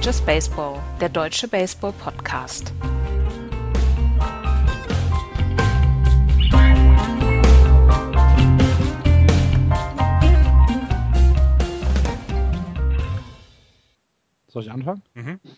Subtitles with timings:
[0.00, 2.72] Ist Just Baseball, der deutsche Baseball-Podcast.
[14.48, 15.02] Soll ich anfangen?
[15.12, 15.38] Mhm.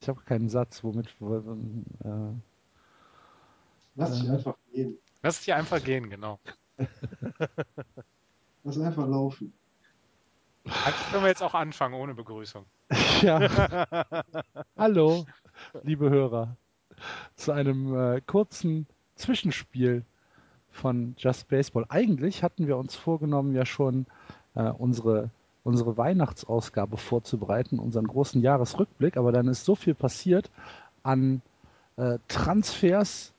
[0.00, 1.08] ich habe keinen Satz, womit.
[1.08, 2.34] Äh,
[3.96, 4.98] Lass dich äh, einfach gehen.
[5.24, 6.38] Lass dich einfach gehen, genau.
[8.64, 9.52] Lass einfach laufen.
[10.64, 12.64] Eigentlich können wir jetzt auch anfangen ohne Begrüßung.
[13.20, 13.46] ja.
[14.76, 15.26] Hallo,
[15.82, 16.56] liebe Hörer,
[17.36, 18.86] zu einem äh, kurzen
[19.16, 20.02] Zwischenspiel
[20.70, 21.84] von Just Baseball.
[21.90, 24.06] Eigentlich hatten wir uns vorgenommen, ja schon
[24.54, 25.28] äh, unsere,
[25.62, 30.50] unsere Weihnachtsausgabe vorzubereiten, unseren großen Jahresrückblick, aber dann ist so viel passiert
[31.02, 31.42] an
[31.96, 33.34] äh, Transfers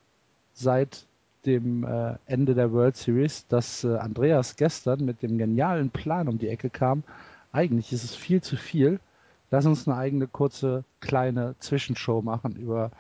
[0.53, 1.07] seit
[1.45, 6.37] dem äh, Ende der World Series, dass äh, Andreas gestern mit dem genialen Plan um
[6.37, 7.03] die Ecke kam.
[7.51, 8.99] Eigentlich ist es viel zu viel.
[9.51, 12.91] Lass uns eine eigene kurze kleine Zwischenshow machen über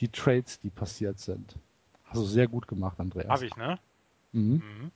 [0.00, 1.56] die Trades, die passiert sind.
[2.04, 3.28] Hast du sehr gut gemacht, Andreas.
[3.28, 3.78] Hab ich, ne?
[4.32, 4.54] Mhm.
[4.54, 4.90] Mhm.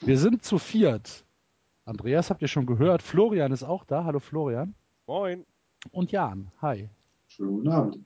[0.00, 1.24] Wir sind zu viert.
[1.84, 3.02] Andreas habt ihr schon gehört.
[3.02, 4.04] Florian ist auch da.
[4.04, 4.74] Hallo Florian.
[5.06, 5.44] Moin.
[5.90, 6.50] Und Jan.
[6.60, 6.88] Hi.
[7.28, 7.98] Schönen guten Abend.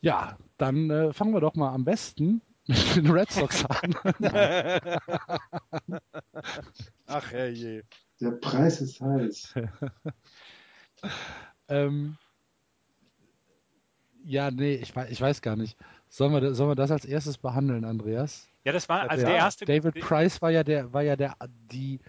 [0.00, 3.94] Ja, dann äh, fangen wir doch mal am besten mit den Red Sox an.
[7.06, 7.82] Ach herrje.
[8.20, 9.54] Der Preis ist heiß.
[11.68, 12.18] ähm,
[14.22, 15.78] ja, nee, ich, ich weiß gar nicht.
[16.10, 18.48] Sollen wir, sollen wir das als erstes behandeln, Andreas?
[18.64, 19.64] Ja, das war also der, der erste.
[19.64, 21.34] David Price war ja der, war ja der,
[21.72, 22.00] die,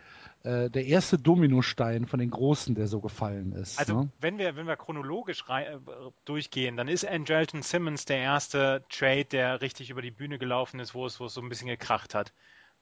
[0.43, 3.77] äh, der erste Dominostein von den Großen, der so gefallen ist.
[3.77, 4.09] Also ne?
[4.21, 5.79] wenn wir, wenn wir chronologisch rein, äh,
[6.23, 10.93] durchgehen, dann ist Angelton Simmons der erste Trade, der richtig über die Bühne gelaufen ist,
[10.93, 12.31] wo es, wo es so ein bisschen gekracht hat,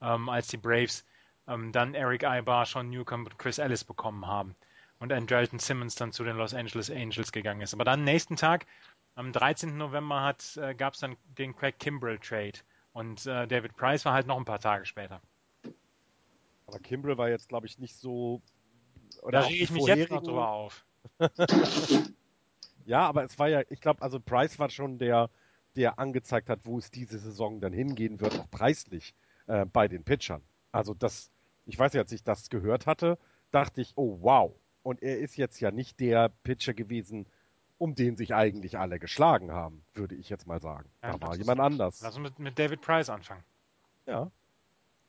[0.02, 1.04] ähm, als die Braves
[1.48, 4.56] ähm, dann Eric Ibar, Sean Newcomb und Chris Ellis bekommen haben
[5.00, 7.74] und Andrelton Simmons dann zu den Los Angeles Angels gegangen ist.
[7.74, 8.66] Aber dann nächsten Tag,
[9.16, 9.78] am 13.
[9.78, 12.60] November, äh, gab es dann den Craig Kimbrell Trade
[12.94, 15.22] und äh, David Price war halt noch ein paar Tage später.
[16.68, 18.42] Aber Kimbrell war jetzt, glaube ich, nicht so.
[19.22, 20.86] Oder da rege ich mich jetzt noch drüber auf.
[22.86, 25.30] ja, aber es war ja, ich glaube, also Price war schon der,
[25.76, 29.16] der angezeigt hat, wo es diese Saison dann hingehen wird, auch preislich
[29.48, 30.44] äh, bei den Pitchern.
[30.74, 31.32] Also das,
[31.66, 33.18] ich weiß ja, als ich das gehört hatte,
[33.52, 34.54] dachte ich, oh wow.
[34.84, 37.28] Und er ist jetzt ja nicht der Pitcher gewesen,
[37.78, 40.90] um den sich eigentlich alle geschlagen haben, würde ich jetzt mal sagen.
[41.02, 42.02] Ja, da war jemand anders.
[42.02, 43.44] Lass uns mit, mit David Price anfangen.
[44.06, 44.32] Ja.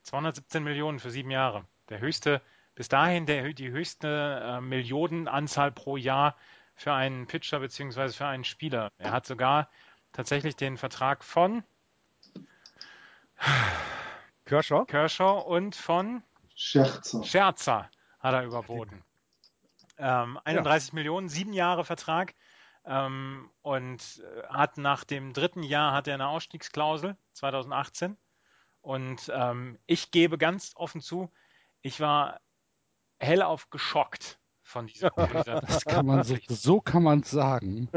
[0.08, 1.66] 217 Millionen für sieben Jahre.
[1.90, 2.40] Der höchste,
[2.74, 6.34] bis dahin der, die höchste äh, Millionenanzahl pro Jahr
[6.74, 8.08] für einen Pitcher bzw.
[8.08, 8.90] für einen Spieler.
[8.96, 9.68] Er hat sogar
[10.12, 11.62] tatsächlich den Vertrag von
[14.46, 16.22] Kershaw, Kershaw und von
[16.54, 17.22] Scherzer.
[17.22, 17.90] Scherzer
[18.20, 19.04] hat er überboten.
[19.98, 20.94] Ähm, 31 ja.
[20.94, 22.34] Millionen, sieben Jahre Vertrag.
[22.86, 28.16] Ähm, und äh, hat nach dem dritten Jahr hat er eine Ausstiegsklausel 2018
[28.88, 31.30] und ähm, ich gebe ganz offen zu,
[31.82, 32.40] ich war
[33.18, 35.10] hellauf geschockt von dieser
[35.66, 37.90] Das kann man so, so kann man sagen.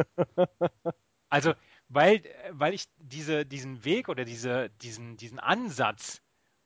[1.30, 1.54] Also,
[1.88, 6.22] weil, weil ich diese, diesen Weg oder diese, diesen, diesen Ansatz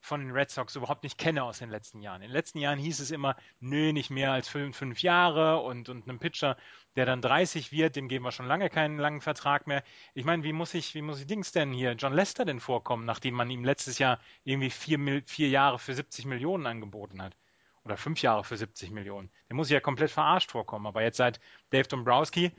[0.06, 2.22] von den Red Sox überhaupt nicht kenne aus den letzten Jahren.
[2.22, 5.90] In den letzten Jahren hieß es immer, nö, nicht mehr als fünf, fünf Jahre und,
[5.90, 6.58] und einem Pitcher,
[6.96, 9.84] der dann 30 wird, dem geben wir schon lange keinen langen Vertrag mehr.
[10.14, 13.06] Ich meine, wie muss ich, wie muss ich Dings denn hier, John Lester denn vorkommen,
[13.06, 17.36] nachdem man ihm letztes Jahr irgendwie vier, vier Jahre für 70 Millionen angeboten hat?
[17.84, 19.30] Oder fünf Jahre für 70 Millionen.
[19.48, 20.88] Der muss ja komplett verarscht vorkommen.
[20.88, 21.40] Aber jetzt seit
[21.70, 22.52] Dave Dombrowski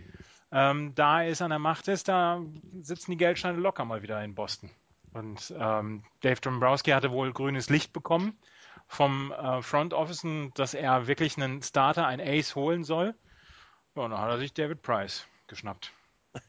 [0.52, 2.42] ähm, da ist an der Macht ist, da
[2.80, 4.70] sitzen die Geldscheine locker mal wieder in Boston.
[5.16, 8.36] Und ähm, Dave Dombrowski hatte wohl grünes Licht bekommen
[8.86, 13.14] vom äh, Front Office, dass er wirklich einen Starter, ein Ace holen soll.
[13.94, 15.92] Ja, und dann hat er sich David Price geschnappt.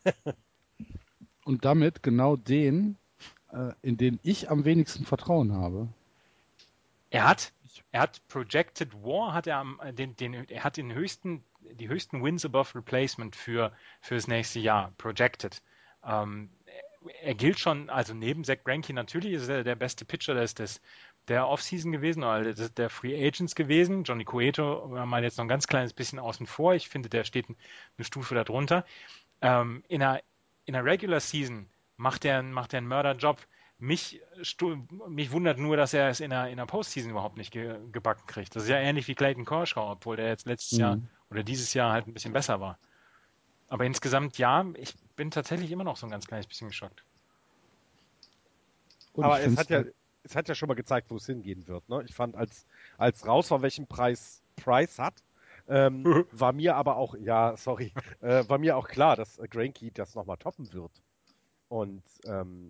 [1.45, 2.97] und damit genau den,
[3.53, 5.87] äh, in den ich am wenigsten Vertrauen habe.
[7.09, 7.53] Er hat,
[7.93, 11.87] er hat Projected War, hat er am, äh, den, den, er hat den höchsten, die
[11.87, 13.71] höchsten Wins above Replacement für,
[14.01, 15.61] für das nächste Jahr, projected.
[16.03, 16.49] Ähm,
[17.09, 20.81] er gilt schon, also neben Zach Greinke natürlich ist er der beste Pitcher des, des
[21.27, 24.03] der Offseason gewesen, oder der Free Agents gewesen.
[24.03, 26.73] Johnny Cueto war mal jetzt noch ein ganz kleines bisschen außen vor.
[26.73, 28.85] Ich finde, der steht eine Stufe darunter.
[29.41, 30.21] Ähm, in, der,
[30.65, 31.67] in der Regular Season
[31.97, 33.45] macht er, macht er einen Mörderjob.
[33.79, 34.21] Mich,
[35.09, 38.25] mich wundert nur, dass er es in der, in der Postseason überhaupt nicht ge, gebacken
[38.25, 38.55] kriegt.
[38.55, 40.81] Das ist ja ähnlich wie Clayton Kershaw, obwohl der jetzt letztes mhm.
[40.81, 40.97] Jahr
[41.29, 42.79] oder dieses Jahr halt ein bisschen besser war.
[43.67, 47.03] Aber insgesamt ja, ich bin tatsächlich immer noch so ein ganz kleines bisschen geschockt.
[49.13, 49.83] Und Aber es hat ja,
[50.23, 51.87] es hat ja schon mal gezeigt, wo es hingehen wird.
[51.89, 52.03] Ne?
[52.05, 52.65] Ich fand, als,
[52.97, 55.23] als raus war, welchen Preis Price hat,
[55.67, 59.91] ähm, war mir aber auch, ja, sorry, äh, war mir auch klar, dass äh, Granky
[59.91, 60.91] das nochmal toppen wird.
[61.69, 62.69] Und ähm,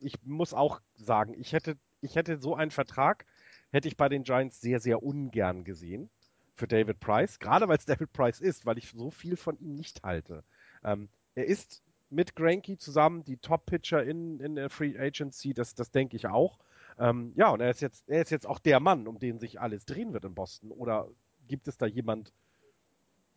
[0.00, 3.26] ich muss auch sagen, ich hätte, ich hätte so einen Vertrag,
[3.70, 6.10] hätte ich bei den Giants sehr, sehr ungern gesehen
[6.54, 9.74] für David Price, gerade weil es David Price ist, weil ich so viel von ihm
[9.74, 10.44] nicht halte.
[10.84, 15.90] Ähm, er ist mit Granky zusammen die Top-Pitcher in, in der Free Agency, das, das
[15.90, 16.58] denke ich auch.
[16.98, 19.60] Ähm, ja, und er ist, jetzt, er ist jetzt auch der Mann, um den sich
[19.60, 20.70] alles drehen wird in Boston.
[20.70, 21.08] Oder
[21.48, 22.32] gibt es da jemand,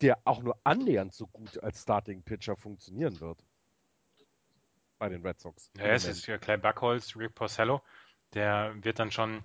[0.02, 3.42] der auch nur annähernd so gut als Starting-Pitcher funktionieren wird?
[4.98, 5.70] Bei den Red Sox.
[5.76, 7.82] Ja, es ist für Clay Buckholz, Rick Porcello.
[8.34, 9.42] Der wird dann schon,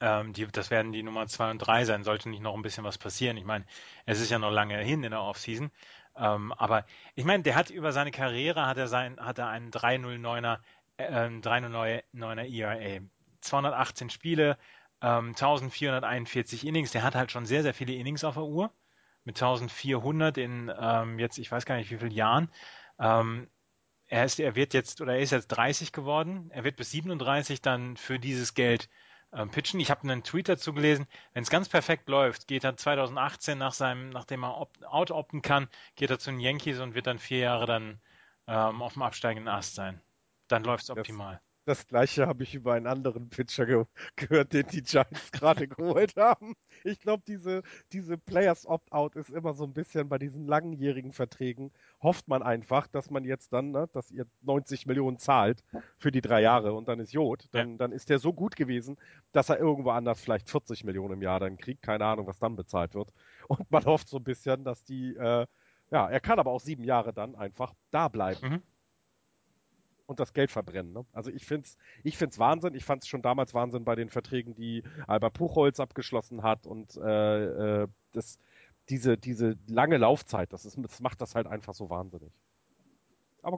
[0.00, 2.84] ähm, die, das werden die Nummer 2 und 3 sein, sollte nicht noch ein bisschen
[2.84, 3.36] was passieren.
[3.36, 3.64] Ich meine,
[4.06, 5.70] es ist ja noch lange hin in der Offseason.
[6.16, 9.70] Ähm, aber ich meine, der hat über seine Karriere hat er sein, hat er einen
[9.70, 10.58] 309er,
[10.96, 13.00] äh, 309er ERA.
[13.40, 14.58] 218 Spiele,
[15.02, 16.92] ähm, 1441 Innings.
[16.92, 18.72] Der hat halt schon sehr, sehr viele Innings auf der Uhr.
[19.24, 22.50] Mit 1400 in ähm, jetzt, ich weiß gar nicht wie vielen Jahren.
[22.98, 23.48] Ähm,
[24.06, 26.50] er, ist, er wird jetzt, oder er ist jetzt 30 geworden.
[26.52, 28.88] Er wird bis 37 dann für dieses Geld
[29.34, 29.80] ähm, pitchen.
[29.80, 33.72] Ich habe einen Tweet dazu gelesen, wenn es ganz perfekt läuft, geht er 2018 nach
[33.72, 37.38] seinem, nachdem er out opten kann, geht er zu den Yankees und wird dann vier
[37.38, 38.00] Jahre dann
[38.46, 40.00] ähm, auf dem absteigenden Ast sein.
[40.48, 41.40] Dann läuft es optimal.
[41.66, 43.84] Das gleiche habe ich über einen anderen Pitcher ge
[44.16, 46.54] gehört, den die Giants gerade geholt haben.
[46.84, 47.62] Ich glaube, diese,
[47.92, 51.72] diese Players Opt-out ist immer so ein bisschen bei diesen langjährigen Verträgen,
[52.02, 55.64] hofft man einfach, dass man jetzt dann, ne, dass ihr 90 Millionen zahlt
[55.96, 57.48] für die drei Jahre und dann ist Jod.
[57.52, 57.76] Dann, ja.
[57.78, 58.98] dann ist der so gut gewesen,
[59.32, 61.82] dass er irgendwo anders vielleicht 40 Millionen im Jahr dann kriegt.
[61.82, 63.12] Keine Ahnung, was dann bezahlt wird.
[63.48, 65.46] Und man hofft so ein bisschen, dass die, äh,
[65.90, 68.48] ja, er kann aber auch sieben Jahre dann einfach da bleiben.
[68.48, 68.62] Mhm
[70.06, 70.92] und das Geld verbrennen.
[70.92, 71.04] Ne?
[71.12, 72.74] Also ich finde es ich find's Wahnsinn.
[72.74, 76.96] Ich fand es schon damals Wahnsinn bei den Verträgen, die Albert Puchholz abgeschlossen hat und
[76.96, 78.38] äh, äh, das,
[78.88, 82.32] diese, diese lange Laufzeit, das, ist, das macht das halt einfach so wahnsinnig.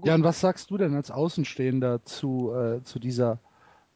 [0.04, 3.38] Ja, und was sagst du denn als Außenstehender zu, äh, zu dieser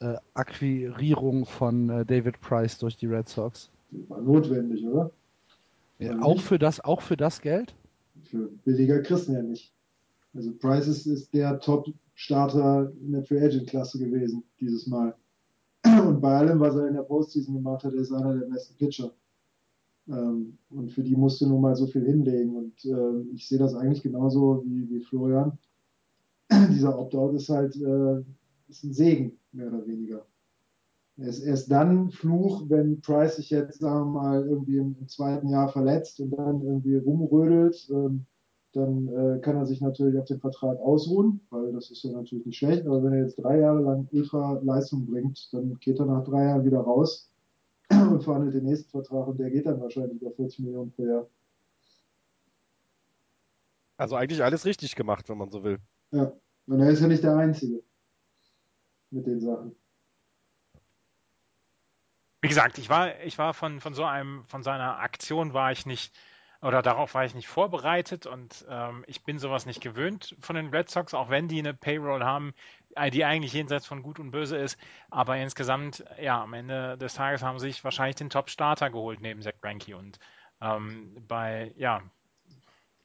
[0.01, 3.71] äh, Akquirierung von äh, David Price durch die Red Sox?
[4.09, 5.11] War notwendig, oder?
[5.99, 7.75] Ja, auch, für das, auch für das Geld?
[8.23, 9.73] Für billiger Christen ja nicht.
[10.35, 15.15] Also Price ist, ist der Top Starter in der Free Agent Klasse gewesen dieses Mal.
[15.85, 19.13] Und bei allem, was er in der Postseason gemacht hat, ist einer der besten Pitcher.
[20.09, 22.55] Ähm, und für die musste nun mal so viel hinlegen.
[22.55, 25.59] Und äh, ich sehe das eigentlich genauso wie, wie Florian.
[26.53, 28.23] Dieser Opt-out ist halt äh,
[28.71, 30.27] ist ein Segen, mehr oder weniger.
[31.17, 35.09] Er ist erst dann Fluch, wenn Price sich jetzt, sagen wir mal, irgendwie im, im
[35.09, 37.89] zweiten Jahr verletzt und dann irgendwie rumrödelt.
[37.91, 38.27] Ähm,
[38.73, 42.47] dann äh, kann er sich natürlich auf den Vertrag ausruhen, weil das ist ja natürlich
[42.47, 42.87] nicht schlecht.
[42.87, 46.65] Aber wenn er jetzt drei Jahre lang Ultra-Leistung bringt, dann geht er nach drei Jahren
[46.65, 47.31] wieder raus
[47.91, 51.27] und verhandelt den nächsten Vertrag und der geht dann wahrscheinlich über 40 Millionen pro Jahr.
[53.97, 55.79] Also eigentlich alles richtig gemacht, wenn man so will.
[56.13, 56.33] Ja,
[56.67, 57.83] und er ist ja nicht der Einzige
[59.11, 59.75] mit den Sachen.
[62.41, 65.85] Wie gesagt, ich war, ich war von, von so einem, von seiner Aktion war ich
[65.85, 66.15] nicht
[66.63, 70.69] oder darauf war ich nicht vorbereitet und ähm, ich bin sowas nicht gewöhnt von den
[70.69, 72.53] Red Sox, auch wenn die eine Payroll haben,
[73.13, 74.79] die eigentlich jenseits von Gut und Böse ist.
[75.11, 79.43] Aber insgesamt, ja, am Ende des Tages haben sie sich wahrscheinlich den Top-Starter geholt neben
[79.43, 80.19] Zach Greinke und
[80.61, 82.03] ähm, bei, ja,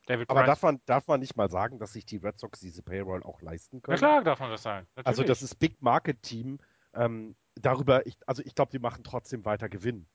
[0.07, 2.83] David Aber darf man, darf man nicht mal sagen, dass sich die Red Sox diese
[2.83, 3.95] Payroll auch leisten können?
[3.95, 4.85] Ja klar darf man das sagen.
[4.95, 5.07] Natürlich.
[5.07, 6.59] Also das ist Big Market Team.
[6.93, 10.05] Ähm, darüber, ich, also ich glaube, die machen trotzdem weiter Gewinn.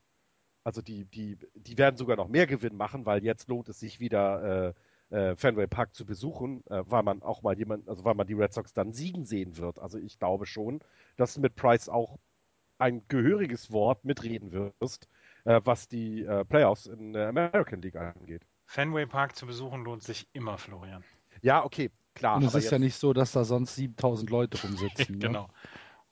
[0.65, 4.01] Also die, die, die werden sogar noch mehr Gewinn machen, weil jetzt lohnt es sich
[4.01, 4.75] wieder
[5.11, 8.27] äh, äh, Fenway Park zu besuchen, äh, weil man auch mal jemand, also weil man
[8.27, 9.79] die Red Sox dann siegen sehen wird.
[9.79, 10.81] Also ich glaube schon,
[11.17, 12.19] dass du mit Price auch
[12.79, 15.09] ein gehöriges Wort mitreden wirst,
[15.45, 18.47] äh, was die äh, Playoffs in der American League angeht.
[18.67, 21.03] Fenway Park zu besuchen lohnt sich immer, Florian.
[21.43, 22.37] Ja, okay, klar.
[22.37, 22.73] Und es ist jetzt...
[22.73, 25.15] ja nicht so, dass da sonst 7000 Leute rumsitzen.
[25.19, 25.27] Ne?
[25.27, 25.43] genau.
[25.43, 25.53] Ne?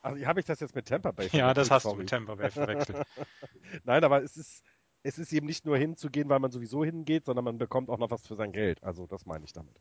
[0.09, 1.41] Also habe ich das jetzt mit Tampa Bay verwechselt?
[1.41, 1.97] Ja, das hast Sorry.
[1.97, 3.07] du mit Tampa Bay verwechselt.
[3.85, 4.65] Nein, aber es ist,
[5.03, 8.11] es ist eben nicht nur hinzugehen, weil man sowieso hingeht, sondern man bekommt auch noch
[8.11, 8.83] was für sein Geld.
[8.83, 9.75] Also das meine ich damit.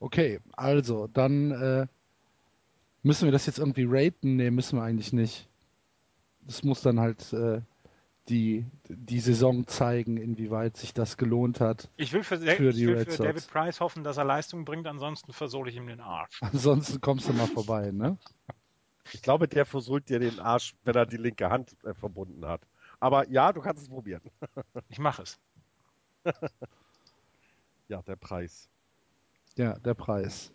[0.00, 1.86] Okay, also dann äh,
[3.02, 4.36] müssen wir das jetzt irgendwie raten?
[4.36, 5.48] Nee, müssen wir eigentlich nicht.
[6.42, 7.62] Das muss dann halt äh,
[8.28, 11.90] die, die Saison zeigen, inwieweit sich das gelohnt hat.
[11.96, 15.32] Ich will für, für, ich will für David Price hoffen, dass er Leistung bringt, ansonsten
[15.32, 16.40] versohle ich ihm den Arsch.
[16.40, 18.16] Ansonsten kommst du mal vorbei, ne?
[19.12, 22.62] Ich glaube, der versohlt dir den Arsch, wenn er die linke Hand äh, verbunden hat.
[23.00, 24.22] Aber ja, du kannst es probieren.
[24.88, 25.38] ich mache es.
[27.88, 28.70] ja, der Preis.
[29.56, 30.52] Ja, der Preis.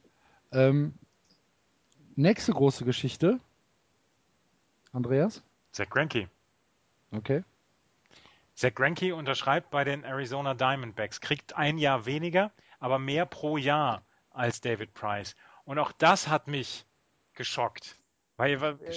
[0.52, 0.96] Ähm,
[2.16, 3.40] nächste große Geschichte.
[4.92, 5.44] Andreas?
[5.72, 6.28] Zach Greinke.
[7.12, 7.44] Okay.
[8.60, 12.52] Zach Greinke unterschreibt bei den Arizona Diamondbacks, kriegt ein Jahr weniger,
[12.82, 15.38] aber mehr pro Jahr als David Price.
[15.64, 16.86] Und auch das hat mich
[17.36, 17.96] geschockt.
[18.36, 18.94] Weil, äh,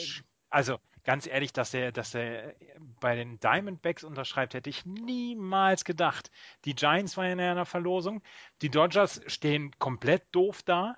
[0.51, 2.57] also ganz ehrlich, dass er, dass er
[2.99, 6.33] bei den Diamondbacks unterschreibt, hätte ich niemals gedacht.
[6.65, 8.21] Die Giants waren in einer Verlosung,
[8.63, 10.97] die Dodgers stehen komplett doof da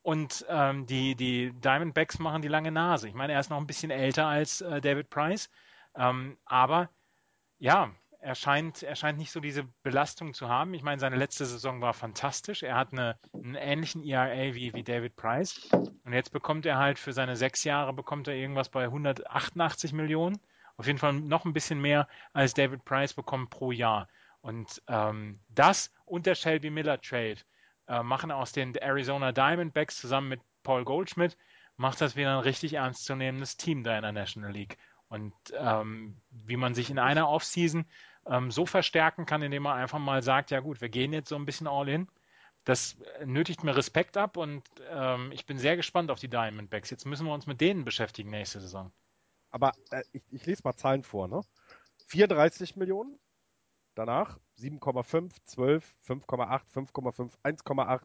[0.00, 3.08] und ähm, die, die Diamondbacks machen die lange Nase.
[3.08, 5.50] Ich meine, er ist noch ein bisschen älter als äh, David Price,
[5.94, 6.88] ähm, aber
[7.58, 10.74] ja, er scheint, er scheint nicht so diese Belastung zu haben.
[10.74, 12.62] Ich meine, seine letzte Saison war fantastisch.
[12.62, 15.68] Er hat eine, einen ähnlichen ERA wie, wie David Price.
[15.72, 20.38] Und jetzt bekommt er halt für seine sechs Jahre bekommt er irgendwas bei 188 Millionen.
[20.76, 24.08] Auf jeden Fall noch ein bisschen mehr als David Price bekommt pro Jahr.
[24.40, 27.38] Und ähm, das und der Shelby Miller Trade
[27.88, 31.36] äh, machen aus den Arizona Diamondbacks zusammen mit Paul Goldschmidt,
[31.76, 34.78] macht das wieder ein richtig ernstzunehmendes Team da in der National League.
[35.08, 37.86] Und ähm, wie man sich in einer Offseason
[38.26, 41.36] ähm, so verstärken kann, indem man einfach mal sagt, ja gut, wir gehen jetzt so
[41.36, 42.08] ein bisschen all in.
[42.64, 46.90] Das nötigt mir Respekt ab und ähm, ich bin sehr gespannt auf die Diamondbacks.
[46.90, 48.92] Jetzt müssen wir uns mit denen beschäftigen nächste Saison.
[49.50, 51.42] Aber äh, ich, ich, lese mal Zahlen vor, ne?
[52.08, 53.18] 34 Millionen,
[53.94, 58.00] danach 7,5, 12, 5,8, 5,5, 1,8,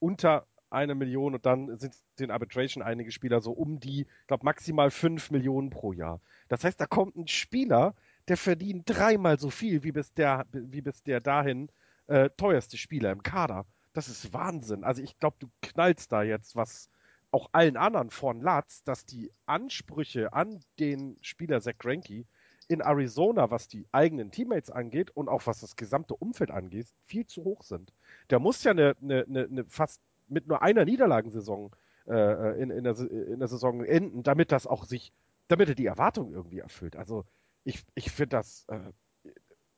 [0.00, 4.44] unter eine Million und dann sind in Arbitration einige Spieler so um die, ich glaube,
[4.44, 6.20] maximal 5 Millionen pro Jahr.
[6.48, 7.94] Das heißt, da kommt ein Spieler,
[8.28, 11.70] der verdient dreimal so viel wie bis der, wie bis der dahin
[12.06, 13.66] äh, teuerste Spieler im Kader.
[13.92, 14.84] Das ist Wahnsinn.
[14.84, 16.90] Also ich glaube, du knallst da jetzt was
[17.30, 22.24] auch allen anderen von Latz, dass die Ansprüche an den Spieler Zach Greinke
[22.68, 27.26] in Arizona, was die eigenen Teammates angeht und auch was das gesamte Umfeld angeht, viel
[27.26, 27.92] zu hoch sind.
[28.30, 31.74] Der muss ja eine, eine, eine fast mit nur einer Niederlagensaison
[32.06, 35.12] äh, in, in, der, in der Saison enden, damit das auch sich,
[35.48, 36.96] damit er die Erwartungen irgendwie erfüllt.
[36.96, 37.24] Also
[37.64, 38.92] ich, ich finde das, äh,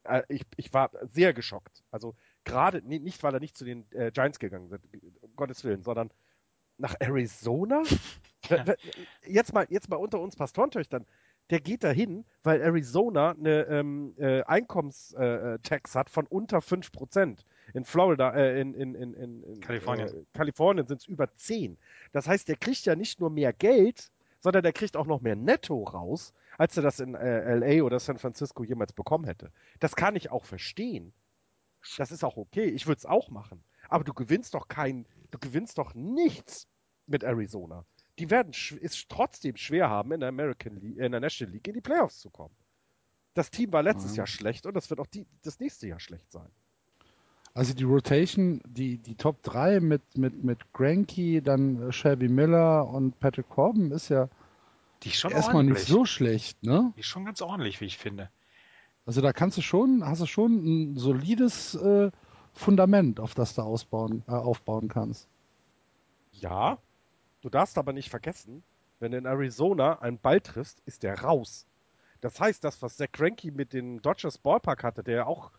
[0.04, 1.84] äh, ich, ich war sehr geschockt.
[1.90, 4.84] Also gerade, nicht weil er nicht zu den äh, Giants gegangen ist,
[5.20, 6.10] um Gottes Willen, sondern
[6.78, 7.82] nach Arizona?
[9.22, 11.06] jetzt mal, jetzt mal unter uns Pastorentöchtern.
[11.50, 17.44] Der geht dahin, weil Arizona eine ähm, äh, Einkommenstax äh, hat von unter 5%.
[17.74, 21.78] In Florida, äh, in, in, in, in Kalifornien, äh, Kalifornien sind es über 10.
[22.12, 24.10] Das heißt, der kriegt ja nicht nur mehr Geld,
[24.40, 27.98] sondern der kriegt auch noch mehr Netto raus, als er das in äh, LA oder
[28.00, 29.50] San Francisco jemals bekommen hätte.
[29.80, 31.12] Das kann ich auch verstehen.
[31.96, 32.64] Das ist auch okay.
[32.64, 33.62] Ich würde es auch machen.
[33.88, 36.68] Aber du gewinnst doch kein, du gewinnst doch nichts
[37.06, 37.84] mit Arizona.
[38.18, 41.74] Die werden es trotzdem schwer haben, in der American League, in der National League in
[41.74, 42.54] die Playoffs zu kommen.
[43.34, 44.16] Das Team war letztes mhm.
[44.18, 46.48] Jahr schlecht und das wird auch die, das nächste Jahr schlecht sein.
[47.52, 53.18] Also die Rotation, die, die Top 3 mit, mit, mit Granky, dann Shelby Miller und
[53.18, 54.28] Patrick Corbin ist ja
[55.02, 55.78] die ist schon erstmal ordentlich.
[55.78, 56.92] nicht so schlecht, ne?
[56.96, 58.30] Die ist schon ganz ordentlich, wie ich finde.
[59.04, 62.10] Also da kannst du schon, hast du schon ein solides äh,
[62.52, 65.28] Fundament, auf das du ausbauen, äh, aufbauen kannst.
[66.32, 66.78] Ja,
[67.46, 68.64] du darfst aber nicht vergessen,
[68.98, 71.64] wenn du in Arizona einen Ball triffst, ist der raus.
[72.20, 75.52] Das heißt, das, was Zach Greinke mit dem Dodgers Ballpark hatte, der auch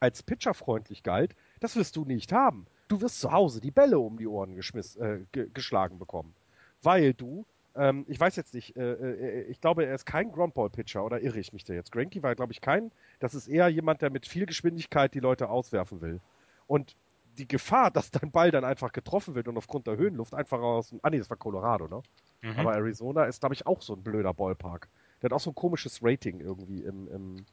[0.00, 2.66] als Pitcher freundlich galt, das wirst du nicht haben.
[2.88, 5.20] Du wirst zu Hause die Bälle um die Ohren äh,
[5.54, 6.34] geschlagen bekommen.
[6.82, 11.04] Weil du, ähm, ich weiß jetzt nicht, äh, äh, ich glaube, er ist kein Groundball-Pitcher,
[11.04, 11.92] oder irre ich mich da jetzt?
[11.92, 12.90] Granky war, glaube ich, kein,
[13.20, 16.18] das ist eher jemand, der mit viel Geschwindigkeit die Leute auswerfen will.
[16.66, 16.96] Und
[17.38, 20.90] die Gefahr, dass dein Ball dann einfach getroffen wird und aufgrund der Höhenluft einfach aus
[20.90, 22.02] dem, ah nee, das war Colorado, ne?
[22.42, 22.58] Mhm.
[22.58, 24.88] Aber Arizona ist, glaube ich, auch so ein blöder Ballpark.
[25.20, 27.46] Der hat auch so ein komisches Rating irgendwie im, im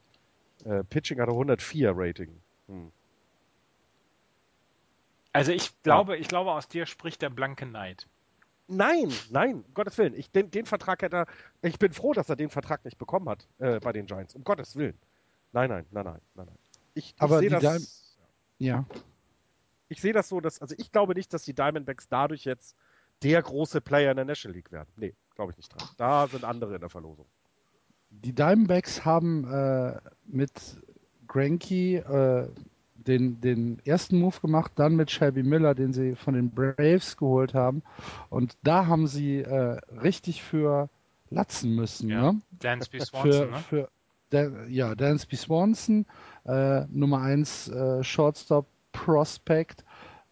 [0.65, 2.41] äh, Pitching hatte 104 Rating.
[2.67, 2.91] Hm.
[5.31, 6.21] Also ich glaube, ja.
[6.21, 8.07] ich glaube, aus dir spricht der blanke Neid.
[8.67, 10.15] Nein, nein, um Gottes Willen.
[10.15, 11.27] Ich, den, den, Vertrag hätte er,
[11.61, 14.33] ich bin froh, dass er den Vertrag nicht bekommen hat äh, bei den Giants.
[14.33, 14.97] Um Gottes Willen.
[15.51, 16.57] Nein, nein, nein, nein, nein, nein.
[16.95, 18.17] Ich, ich Aber sehe das.
[18.59, 18.85] Di ja.
[19.87, 22.75] Ich sehe das so, dass, also ich glaube nicht, dass die Diamondbacks dadurch jetzt
[23.23, 24.89] der große Player in der National League werden.
[24.97, 25.87] Nee, glaube ich nicht dran.
[25.97, 27.27] Da sind andere in der Verlosung
[28.23, 30.51] die Diamondbacks haben äh, mit
[31.27, 32.47] Granky äh,
[32.95, 37.53] den, den ersten Move gemacht, dann mit Shelby Miller, den sie von den Braves geholt
[37.53, 37.83] haben.
[38.29, 40.89] Und da haben sie äh, richtig für
[41.29, 42.09] latzen müssen.
[42.09, 42.33] Ja.
[42.33, 42.41] Ne?
[42.59, 43.57] Dansby Swanson, für, ne?
[43.69, 43.89] Für,
[44.31, 46.05] der, ja, Dansby Swanson,
[46.45, 48.67] äh, Nummer 1 äh, Shortstop
[49.03, 49.83] Prospect,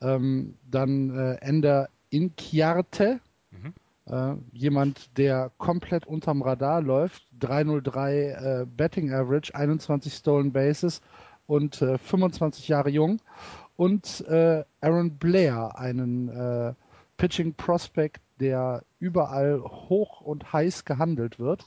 [0.01, 3.19] ähm, dann äh, Ender Inchiarte,
[4.05, 11.01] äh, jemand, der komplett unterm Radar läuft, 303 äh, Betting Average, 21 Stolen Bases
[11.47, 13.21] und äh, 25 Jahre jung.
[13.75, 16.73] Und äh, Aaron Blair, einen äh,
[17.17, 21.65] Pitching Prospect, der überall hoch und heiß gehandelt wird.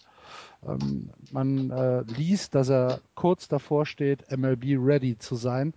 [0.67, 5.75] Ähm, man äh, liest, dass er kurz davor steht, MLB ready zu sein.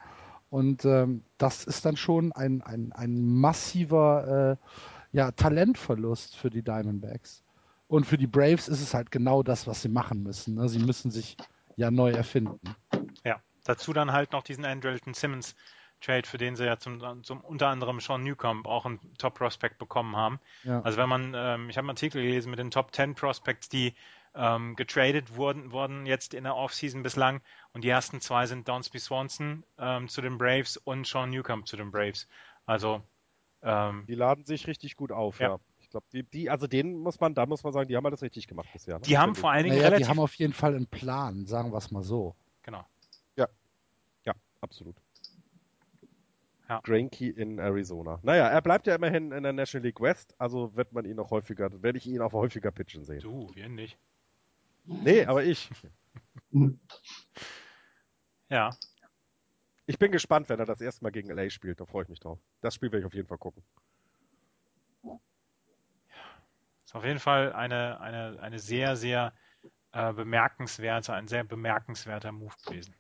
[0.50, 6.63] Und ähm, das ist dann schon ein, ein, ein massiver äh, ja, Talentverlust für die
[6.63, 7.44] Diamondbacks.
[7.88, 10.56] Und für die Braves ist es halt genau das, was sie machen müssen.
[10.56, 10.70] Ne?
[10.70, 11.38] Sie müssen sich
[11.75, 12.60] ja neu erfinden.
[13.24, 15.56] Ja, dazu dann halt noch diesen Andrelton Simmons
[16.01, 19.79] Trade, für den sie ja zum, zum unter anderem Sean Newcomb auch einen Top Prospect
[19.79, 20.39] bekommen haben.
[20.63, 20.82] Ja.
[20.82, 23.94] Also wenn man, ähm, ich habe einen Artikel gelesen mit den Top 10 Prospects, die
[24.39, 27.41] ähm, getradet wurden, wurden jetzt in der Offseason bislang
[27.74, 31.75] und die ersten zwei sind Donsby Swanson ähm, zu den Braves und Sean Newcomb zu
[31.75, 32.27] den Braves.
[32.65, 33.01] Also
[33.62, 35.50] ähm, die laden sich richtig gut auf, ja.
[35.50, 35.60] ja.
[35.81, 38.22] Ich glaube, die, die, also denen muss man, da muss man sagen, die haben alles
[38.22, 38.96] richtig gemacht bisher.
[38.96, 39.01] Ne?
[39.01, 40.05] Die haben vor allen Dingen naja, relativ...
[40.05, 42.36] Die haben auf jeden Fall einen Plan, sagen wir es mal so.
[42.62, 42.86] Genau.
[43.36, 43.48] Ja,
[44.24, 44.96] ja, absolut.
[46.69, 46.79] Ja.
[46.84, 48.19] Granky in Arizona.
[48.22, 51.31] Naja, er bleibt ja immerhin in der National League West, also wird man ihn noch
[51.31, 53.22] häufiger, werde ich ihn auch häufiger pitchen sehen.
[53.22, 53.98] Du, wir nicht.
[54.86, 55.69] Nee, aber ich.
[58.50, 58.69] ja.
[59.86, 62.19] Ich bin gespannt, wenn er das erste Mal gegen LA spielt, da freue ich mich
[62.19, 62.39] drauf.
[62.62, 63.63] Das Spiel werde ich auf jeden Fall gucken.
[66.86, 69.33] Ist auf jeden Fall eine, eine, eine sehr, sehr
[69.91, 72.93] äh, bemerkenswerte, ein sehr bemerkenswerter Move gewesen.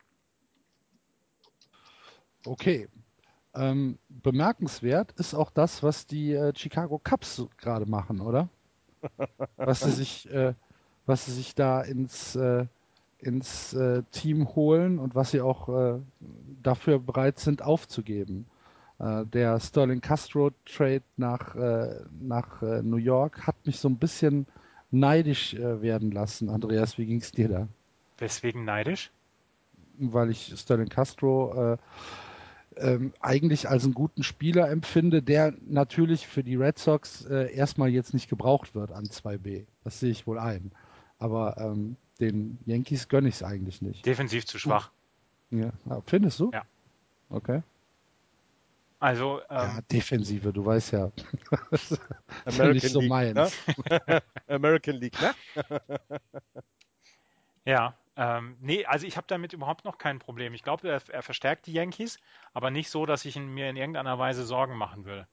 [2.45, 2.87] Okay,
[3.53, 8.49] ähm, bemerkenswert ist auch das, was die äh, Chicago Cubs gerade machen, oder?
[9.57, 10.53] was sie sich, äh,
[11.09, 12.65] was sie sich da ins, äh,
[13.17, 15.99] ins äh, Team holen und was sie auch äh,
[16.61, 18.45] dafür bereit sind aufzugeben.
[18.99, 21.55] Äh, der Sterling Castro Trade nach,
[22.21, 24.45] nach New York hat mich so ein bisschen
[24.91, 26.49] neidisch werden lassen.
[26.49, 27.67] Andreas, wie ging es dir da?
[28.19, 29.11] Weswegen neidisch?
[29.97, 31.77] Weil ich Sterling Castro
[32.77, 37.89] ähm, eigentlich als einen guten Spieler empfinde, der natürlich für die Red Sox äh, erstmal
[37.89, 39.65] jetzt nicht gebraucht wird an 2B.
[39.83, 40.71] Das sehe ich wohl ein.
[41.19, 44.05] Aber ähm, den Yankees gönne ich es eigentlich nicht.
[44.05, 44.91] Defensiv zu schwach.
[45.51, 45.71] Ja,
[46.05, 46.51] findest du?
[46.53, 46.63] Ja.
[47.29, 47.61] Okay.
[48.99, 51.11] Also ähm, ja, Defensive, du weißt ja.
[52.45, 53.53] American nicht so League, meins.
[53.89, 54.21] Ne?
[54.47, 55.33] American League, ne?
[57.65, 60.53] ja, ähm, nee, also ich habe damit überhaupt noch kein Problem.
[60.53, 62.19] Ich glaube, er, er, verstärkt die Yankees,
[62.53, 65.25] aber nicht so, dass ich ihn, mir in irgendeiner Weise Sorgen machen will.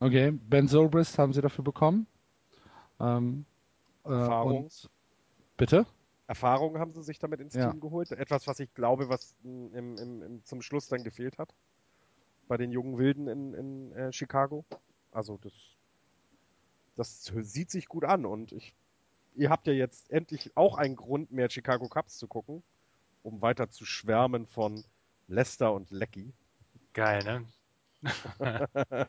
[0.00, 2.06] Okay, Ben Zobrist haben sie dafür bekommen.
[3.00, 3.57] Ähm, äh,
[4.08, 4.64] Erfahrung.
[4.64, 4.90] Und,
[5.56, 5.86] bitte?
[6.26, 7.70] Erfahrung haben sie sich damit ins ja.
[7.70, 8.12] Team geholt.
[8.12, 11.54] Etwas, was ich glaube, was im, im, im, zum Schluss dann gefehlt hat.
[12.48, 14.64] Bei den jungen Wilden in, in äh, Chicago.
[15.10, 15.52] Also das,
[16.96, 18.74] das sieht sich gut an und ich
[19.38, 22.62] ihr habt ja jetzt endlich auch einen Grund mehr Chicago Cubs zu gucken,
[23.22, 24.84] um weiter zu schwärmen von
[25.28, 26.32] Lester und Lecky.
[26.92, 27.46] Geil, ne?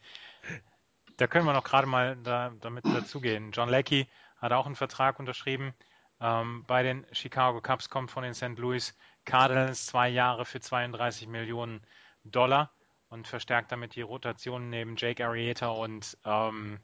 [1.17, 3.51] da können wir noch gerade mal da, damit dazugehen.
[3.51, 4.07] John Lecky
[4.39, 5.73] hat auch einen Vertrag unterschrieben
[6.21, 8.57] ähm, bei den Chicago Cubs, kommt von den St.
[8.57, 11.81] Louis Cardinals zwei Jahre für 32 Millionen
[12.23, 12.71] Dollar
[13.09, 16.79] und verstärkt damit die Rotation neben Jake Arrieta und ähm,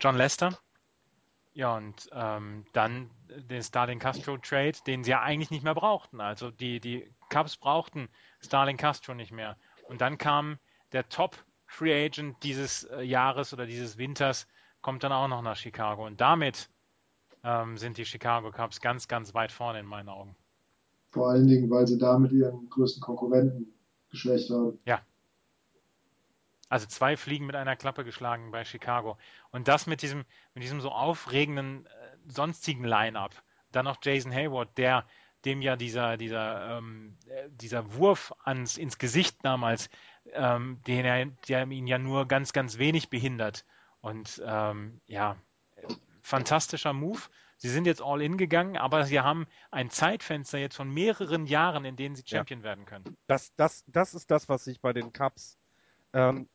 [0.00, 0.58] John Lester.
[1.54, 6.20] Ja, und ähm, dann den Starling Castro Trade, den sie ja eigentlich nicht mehr brauchten.
[6.20, 8.08] Also die, die Cubs brauchten
[8.40, 9.58] Starling Castro nicht mehr.
[9.88, 10.58] Und dann kam
[10.92, 14.48] der Top Free Agent dieses äh, Jahres oder dieses Winters,
[14.80, 16.06] kommt dann auch noch nach Chicago.
[16.06, 16.70] Und damit
[17.44, 20.36] ähm, sind die Chicago Cubs ganz, ganz weit vorne in meinen Augen.
[21.10, 23.72] Vor allen Dingen, weil sie damit ihren größten Konkurrenten
[24.10, 24.78] geschwächt haben.
[24.86, 25.02] Ja,
[26.72, 29.18] also zwei Fliegen mit einer Klappe geschlagen bei Chicago.
[29.50, 30.24] Und das mit diesem,
[30.54, 31.90] mit diesem so aufregenden äh,
[32.28, 33.34] sonstigen Line-up.
[33.72, 35.04] Dann noch Jason Hayward, der
[35.44, 39.90] dem ja dieser, dieser, ähm, äh, dieser Wurf ans, ins Gesicht damals,
[40.32, 43.66] ähm, den er, der ihn ja nur ganz, ganz wenig behindert.
[44.00, 45.36] Und ähm, ja,
[46.22, 47.20] fantastischer Move.
[47.56, 51.84] Sie sind jetzt all in gegangen, aber sie haben ein Zeitfenster jetzt von mehreren Jahren,
[51.84, 52.64] in denen sie Champion ja.
[52.64, 53.16] werden können.
[53.26, 55.58] Das, das, das ist das, was sich bei den Cups
[56.12, 56.48] ähm,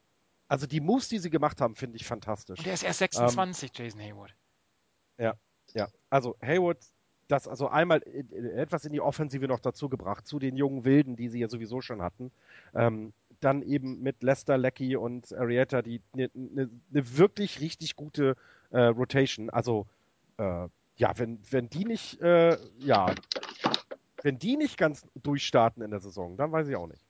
[0.48, 2.60] also die Moves, die sie gemacht haben, finde ich fantastisch.
[2.60, 4.36] Und der ist erst 26, ähm, Jason Hayward.
[5.18, 5.34] Ja,
[5.74, 5.88] ja.
[6.10, 6.78] Also Hayward,
[7.28, 11.28] das also einmal etwas in die Offensive noch dazu gebracht, zu den jungen Wilden, die
[11.28, 12.32] sie ja sowieso schon hatten.
[12.74, 18.36] Ähm, dann eben mit Lester, Lecky und Arietta, die eine ne, ne wirklich richtig gute
[18.72, 19.50] äh, Rotation.
[19.50, 19.86] Also
[20.38, 23.14] äh, ja, wenn, wenn die nicht, äh, ja,
[24.24, 27.04] wenn die nicht ganz durchstarten in der Saison, dann weiß ich auch nicht.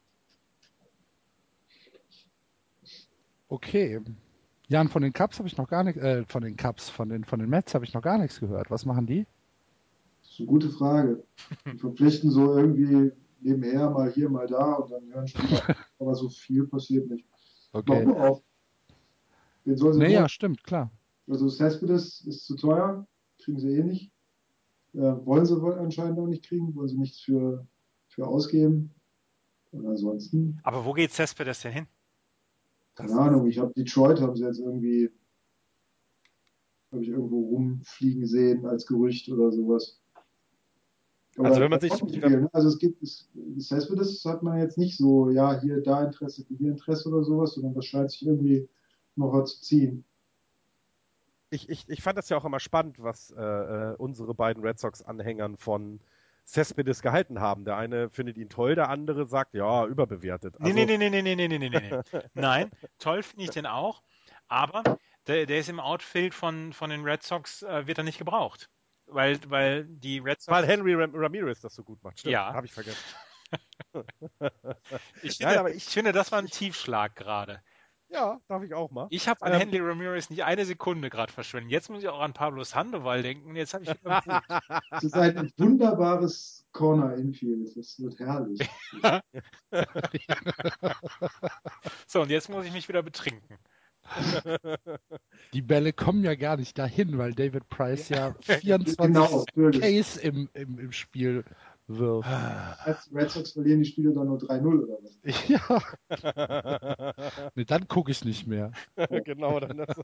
[3.50, 4.02] Okay.
[4.67, 7.24] Jan, von den Cups habe ich noch gar nichts, äh, von den Cups, von den,
[7.24, 8.70] von den Mets habe ich noch gar nichts gehört.
[8.70, 9.26] Was machen die?
[10.22, 11.24] Das ist eine gute Frage.
[11.65, 15.76] Die verpflichten so irgendwie nebenher mal hier, mal da und dann hören Spieler.
[16.00, 17.26] Aber so viel passiert nicht.
[17.72, 18.04] Okay.
[19.65, 20.30] Den sollen sie Naja, holen.
[20.30, 20.91] stimmt, klar.
[21.29, 23.07] Also Cespedes ist zu teuer,
[23.39, 24.11] kriegen sie eh nicht.
[24.93, 27.67] Äh, wollen sie wohl anscheinend auch nicht kriegen, wollen sie nichts für,
[28.07, 28.93] für ausgeben.
[29.71, 31.87] Und ansonsten, Aber wo geht Cespedes denn hin?
[32.95, 35.11] keine Ahnung, ich habe Detroit haben sie jetzt irgendwie,
[36.91, 40.01] habe ich irgendwo rumfliegen sehen als Gerücht oder sowas.
[41.37, 42.49] Aber Also wenn man sich- viel, ne?
[42.53, 46.71] also es gibt, es, Cespedes hat man jetzt nicht so, ja, hier da Interesse, hier
[46.71, 48.67] Interesse oder sowas, sondern das scheint sich irgendwie
[49.15, 50.03] noch was zu ziehen.
[51.49, 54.79] Ich, ich, ich fand das ja auch immer spannend, was äh, äh, unsere beiden Red
[54.79, 55.99] Sox-Anhängern von
[56.45, 57.65] Cespedes gehalten haben.
[57.65, 60.55] Der eine findet ihn toll, der andere sagt, ja, überbewertet.
[60.60, 62.19] Also, nee, nee, nee, nee, nee, nee, nee, nee, nee.
[62.33, 64.01] Nein, toll finde ich den auch,
[64.47, 64.83] aber
[65.27, 68.69] der, der ist im Outfield von, von den Red Sox, äh, wird er nicht gebraucht.
[69.07, 70.55] Weil, weil die Red Sox.
[70.55, 72.19] Weil Henry Ram Ramirez das so gut macht.
[72.19, 72.53] Stimmt, Ja.
[72.53, 73.03] habe ich vergessen.
[75.21, 77.62] ich, Nein, finde, aber ich finde, das war ein Tiefschlag gerade.
[78.10, 79.08] Ja, darf ich auch mal.
[79.10, 81.72] Ich habe an Ähm, Henry Ramirez nicht eine Sekunde gerade verschwendet.
[81.72, 83.56] Jetzt muss ich auch an Pablo Sandoval denken.
[83.56, 83.89] Jetzt habe ich.
[84.91, 87.76] Es ist ein wunderbares Corner-Infield.
[87.76, 88.60] Das wird herrlich.
[92.08, 93.58] So, und jetzt muss ich mich wieder betrinken.
[95.54, 99.43] Die Bälle kommen ja gar nicht dahin, weil David Price ja 24 Genau.
[99.72, 101.43] Case im, im, im Spiel
[101.88, 102.30] wirft.
[102.30, 105.17] Als Red Sox verlieren die Spiele dann nur 3-0 oder was?
[105.47, 105.82] Ja,
[107.56, 108.71] nee, dann gucke ich nicht mehr.
[109.26, 109.60] genau.
[109.60, 109.95] Dann das,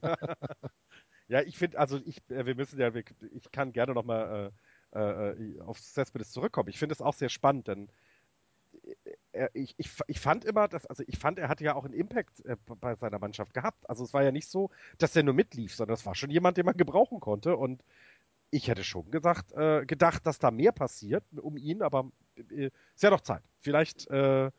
[1.28, 4.52] ja, ich finde, also ich, äh, wir müssen ja, wir, ich kann gerne nochmal
[4.93, 6.69] äh, äh, auf Cespedes zurückkommen.
[6.69, 7.89] Ich finde es auch sehr spannend, denn
[9.32, 11.93] er, ich, ich, ich fand immer, dass, also ich fand, er hatte ja auch einen
[11.93, 13.89] Impact äh, bei seiner Mannschaft gehabt.
[13.89, 16.58] Also es war ja nicht so, dass er nur mitlief, sondern es war schon jemand,
[16.58, 17.58] den man gebrauchen konnte.
[17.58, 17.84] Und
[18.54, 23.02] ich hätte schon gesagt, äh, gedacht, dass da mehr passiert um ihn, aber äh, ist
[23.02, 23.42] ja noch Zeit.
[23.60, 24.52] Vielleicht, äh,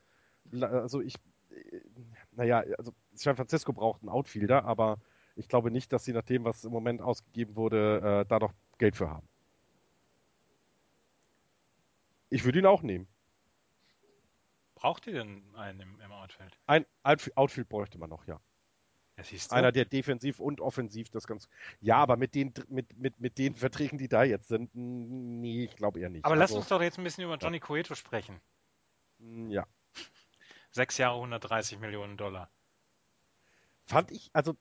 [0.61, 1.15] also ich,
[1.49, 1.79] äh,
[2.31, 4.97] naja, also San Francisco braucht einen Outfielder, aber
[5.37, 8.53] ich glaube nicht, dass sie nach dem, was im Moment ausgegeben wurde, äh, da noch
[8.77, 9.27] Geld für haben.
[12.29, 13.07] Ich würde ihn auch nehmen.
[14.75, 16.57] Braucht ihr denn einen im, im Outfield?
[16.67, 18.41] Ein Outf- Outfield bräuchte man noch, ja.
[19.49, 21.47] Einer, der defensiv und offensiv das ganz.
[21.79, 25.75] Ja, aber mit den, mit, mit, mit den Verträgen, die da jetzt sind, nee, ich
[25.77, 26.25] glaube eher nicht.
[26.25, 28.41] Aber lass Also, uns doch jetzt ein bisschen über Johnny Cueto sprechen.
[29.19, 29.65] n- Ja.
[30.71, 32.51] Sechs Jahre, 130 Millionen Dollar.
[33.85, 34.55] Fand ich, also,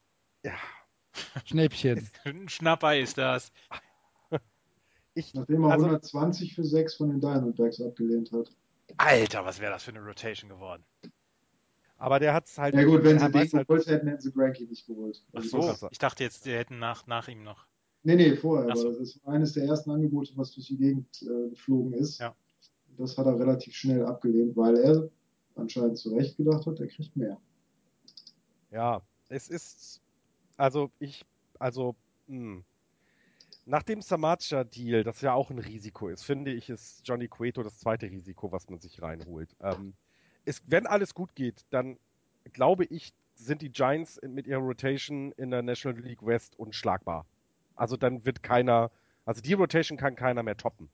[0.45, 0.55] ja.
[1.47, 2.09] Schnäppchen.
[2.25, 3.53] Ein Schnapper ist das.
[5.17, 8.51] Ich, Nachdem er also, 120 für 6 von den Diamondbacks abgelehnt hat.
[8.97, 10.85] Alter, was wäre das für eine Rotation geworden?
[12.05, 12.75] Aber der hat es halt.
[12.75, 15.25] Ja gut, wenn sie den halt, geholt hätten, hätten sie Granky nicht geholt.
[15.33, 17.67] Ach Also so, das- ich dachte jetzt, die hätten nach, nach ihm noch.
[18.03, 18.69] Nee, nee, vorher.
[18.71, 18.89] Ach so.
[18.89, 22.19] Aber das ist eines der ersten Angebote, was durch die Gegend äh, geflogen ist.
[22.19, 22.37] Ja.
[22.99, 25.11] Das hat er relativ schnell abgelehnt, weil er
[25.55, 27.41] anscheinend zu Recht gedacht hat, er kriegt mehr.
[28.71, 30.03] Ja, es ist,
[30.59, 31.25] also ich,
[31.59, 32.63] also, mh.
[33.65, 37.79] nach dem Samacha-Deal, das ja auch ein Risiko ist, finde ich, ist Johnny Cueto das
[37.79, 39.57] zweite Risiko, was man sich reinholt.
[39.63, 39.95] Ähm,
[40.45, 41.99] ist, wenn alles gut geht, dann
[42.53, 47.27] glaube ich, sind die Giants mit ihrer Rotation in der National League West unschlagbar.
[47.75, 48.91] Also dann wird keiner,
[49.25, 50.89] also die Rotation kann keiner mehr toppen.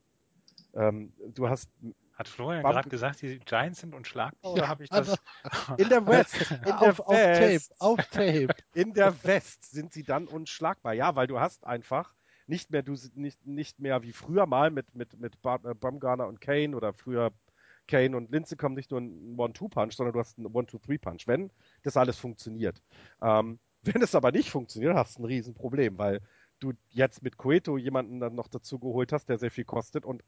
[0.75, 1.69] Ähm, du hast
[2.15, 4.53] Hat Florian gerade gesagt, die Giants sind unschlagbar?
[4.53, 5.17] Oder habe ich das?
[5.77, 8.49] in der West, in der auf, auf Tape, West, auf Tape.
[8.75, 10.95] in der West sind sie dann unschlagbar.
[10.95, 12.15] Ja, weil du hast einfach
[12.47, 16.41] nicht mehr, du nicht, nicht mehr wie früher mal mit, mit, mit äh, Bumgarner und
[16.41, 17.33] Kane oder früher
[17.91, 21.51] Kane und Lindsay kommen nicht nur ein One-Two-Punch, sondern du hast einen One-Two-Three-Punch, wenn
[21.83, 22.83] das alles funktioniert.
[23.21, 26.21] Ähm, wenn es aber nicht funktioniert, hast du ein Riesenproblem, weil
[26.61, 30.23] du jetzt mit Cueto jemanden dann noch dazu geholt hast, der sehr viel kostet und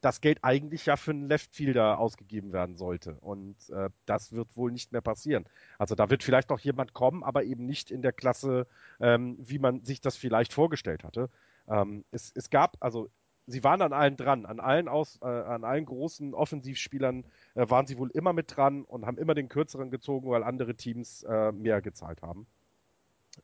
[0.00, 3.14] das Geld eigentlich ja für einen Leftfielder ausgegeben werden sollte.
[3.20, 5.44] Und äh, das wird wohl nicht mehr passieren.
[5.78, 8.66] Also da wird vielleicht noch jemand kommen, aber eben nicht in der Klasse,
[9.00, 11.30] ähm, wie man sich das vielleicht vorgestellt hatte.
[11.68, 13.10] Ähm, es, es gab, also
[13.46, 17.24] sie waren an allen dran, an allen aus, äh, an allen großen Offensivspielern
[17.54, 20.74] äh, waren sie wohl immer mit dran und haben immer den kürzeren gezogen, weil andere
[20.74, 22.46] Teams äh, mehr gezahlt haben.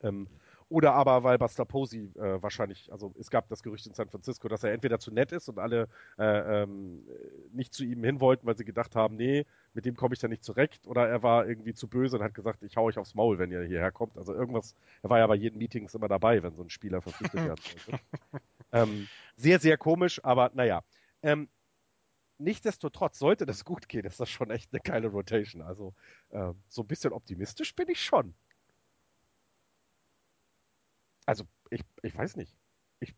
[0.02, 0.28] Ähm,
[0.70, 4.48] oder aber weil Buster Posey äh, wahrscheinlich, also es gab das Gerücht in San Francisco,
[4.48, 7.04] dass er entweder zu nett ist und alle äh, ähm,
[7.52, 10.28] nicht zu ihm hin wollten, weil sie gedacht haben, nee, mit dem komme ich da
[10.28, 13.14] nicht zurecht, oder er war irgendwie zu böse und hat gesagt, ich hau euch aufs
[13.14, 14.18] Maul, wenn ihr hierher kommt.
[14.18, 17.46] Also irgendwas, er war ja bei jeden Meetings immer dabei, wenn so ein Spieler verpflichtet
[17.46, 18.02] werden sollte.
[18.72, 20.82] ähm, sehr, sehr komisch, aber naja.
[21.22, 21.48] Ähm,
[22.38, 25.62] nichtsdestotrotz, sollte das gut gehen, ist das schon echt eine geile Rotation.
[25.62, 25.94] Also
[26.30, 28.34] äh, so ein bisschen optimistisch bin ich schon.
[31.26, 32.54] Also, ich, ich weiß nicht.
[33.00, 33.14] Ich,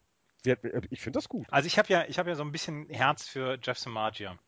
[0.90, 1.46] ich finde das gut.
[1.50, 4.38] Also ich habe ja, ich habe ja so ein bisschen Herz für Jeff Samagia,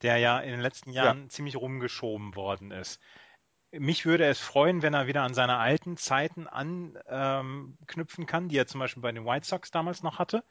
[0.00, 3.00] der ja in den letzten Jahren ziemlich rumgeschoben worden ist.
[3.72, 8.56] Mich würde es freuen, wenn er wieder an seine alten Zeiten anknüpfen ähm, kann, die
[8.56, 10.44] er zum Beispiel bei den White Sox damals noch hatte.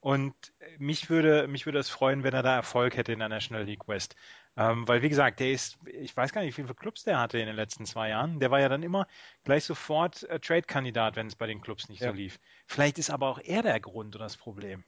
[0.00, 0.34] Und
[0.78, 3.88] mich würde, mich würde es freuen, wenn er da Erfolg hätte in der National League
[3.88, 4.14] West.
[4.56, 7.38] Ähm, weil, wie gesagt, der ist, ich weiß gar nicht, wie viele Clubs der hatte
[7.38, 8.38] in den letzten zwei Jahren.
[8.40, 9.06] Der war ja dann immer
[9.44, 12.10] gleich sofort äh, Trade-Kandidat, wenn es bei den Clubs nicht ja.
[12.10, 12.38] so lief.
[12.66, 14.84] Vielleicht ist aber auch er der Grund oder das Problem.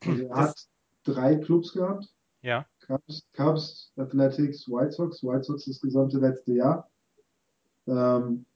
[0.00, 0.66] Also er hat
[1.04, 2.06] drei Clubs gehabt.
[2.42, 2.66] Ja.
[2.86, 5.22] Cubs, Cubs, Athletics, White Sox.
[5.22, 6.90] White Sox das gesamte letzte Jahr.
[7.90, 8.46] Ähm,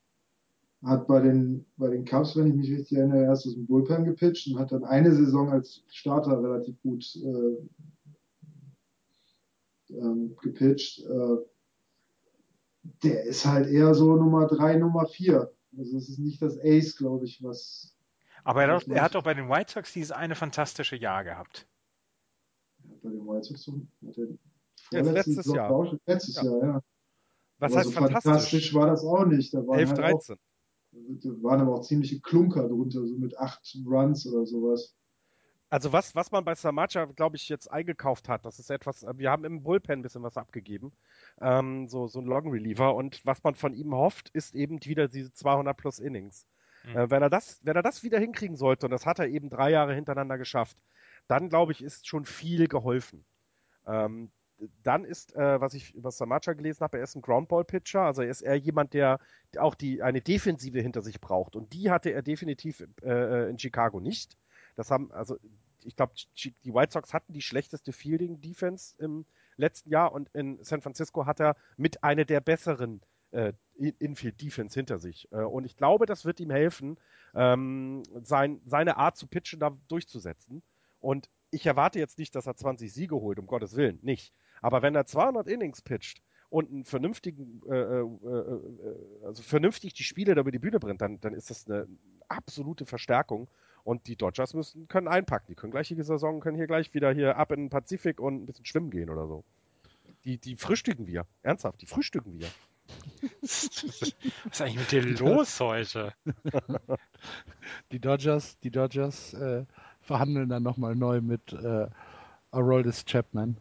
[0.84, 4.04] hat bei den, bei den Cubs, wenn ich mich richtig erinnere, erst aus dem Bullpen
[4.04, 7.56] gepitcht und hat dann eine Saison als Starter relativ gut äh,
[9.94, 11.00] ähm, gepitcht.
[11.00, 11.36] Äh,
[13.02, 15.52] der ist halt eher so Nummer drei, Nummer vier.
[15.76, 17.96] Also es ist nicht das Ace, glaube ich, was.
[18.44, 21.66] Aber er, er hat doch bei den White Sox dieses eine fantastische Jahr gehabt.
[23.02, 24.18] bei den White Sox hat
[24.92, 25.70] er letztes Jahr.
[25.70, 26.44] Auch, letztes ja.
[26.44, 26.82] Jahr, ja.
[27.58, 28.32] Was aber heißt so fantastisch?
[28.32, 28.74] fantastisch?
[28.74, 29.54] war das auch nicht.
[29.54, 30.36] Da waren 11, halt 13.
[30.36, 30.40] Auch,
[30.92, 34.94] da waren aber auch ziemliche Klunker drunter, so mit acht Runs oder sowas.
[35.70, 39.28] Also was, was man bei Samacha, glaube ich, jetzt eingekauft hat, das ist etwas, wir
[39.28, 40.92] haben im Bullpen ein bisschen was abgegeben,
[41.40, 45.08] ähm, so, so ein Long Reliever und was man von ihm hofft, ist eben wieder
[45.08, 46.46] diese 200 plus Innings.
[46.84, 46.96] Mhm.
[46.96, 49.50] Äh, wenn, er das, wenn er das wieder hinkriegen sollte, und das hat er eben
[49.50, 50.76] drei Jahre hintereinander geschafft,
[51.26, 53.24] dann glaube ich, ist schon viel geholfen.
[53.86, 54.30] Ähm,
[54.82, 58.30] dann ist, äh, was ich über Samacha gelesen habe, er ist ein Groundball-Pitcher, also er
[58.30, 59.18] ist eher jemand, der
[59.58, 61.56] auch die, eine Defensive hinter sich braucht.
[61.56, 64.36] Und die hatte er definitiv äh, in Chicago nicht.
[64.76, 65.36] Das haben, also
[65.84, 66.14] ich glaube,
[66.64, 71.40] die White Sox hatten die schlechteste Fielding-Defense im letzten Jahr und in San Francisco hat
[71.40, 73.00] er mit einer der besseren
[73.30, 75.28] äh, Infield-Defense hinter sich.
[75.32, 76.98] Äh, und ich glaube, das wird ihm helfen,
[77.34, 80.62] ähm, sein, seine Art zu pitchen da durchzusetzen.
[81.00, 84.32] Und ich erwarte jetzt nicht, dass er 20 Siege holt, um Gottes Willen, nicht.
[84.62, 90.04] Aber wenn er 200 Innings pitcht und einen vernünftigen, äh, äh, äh, also vernünftig die
[90.04, 91.86] Spiele da über die Bühne bringt, dann, dann ist das eine
[92.28, 93.48] absolute Verstärkung.
[93.82, 95.46] Und die Dodgers müssen, können einpacken.
[95.48, 98.42] Die können gleich die Saison, können hier gleich wieder hier ab in den Pazifik und
[98.42, 99.44] ein bisschen schwimmen gehen oder so.
[100.24, 101.26] Die, die frühstücken wir.
[101.42, 102.48] Ernsthaft, die frühstücken wir.
[103.42, 103.70] Was
[104.50, 106.12] ist eigentlich mit dir los heute?
[107.92, 109.64] Die Dodgers, die Dodgers äh,
[110.02, 111.88] verhandeln dann nochmal neu mit äh,
[112.50, 113.56] Aroldis Chapman.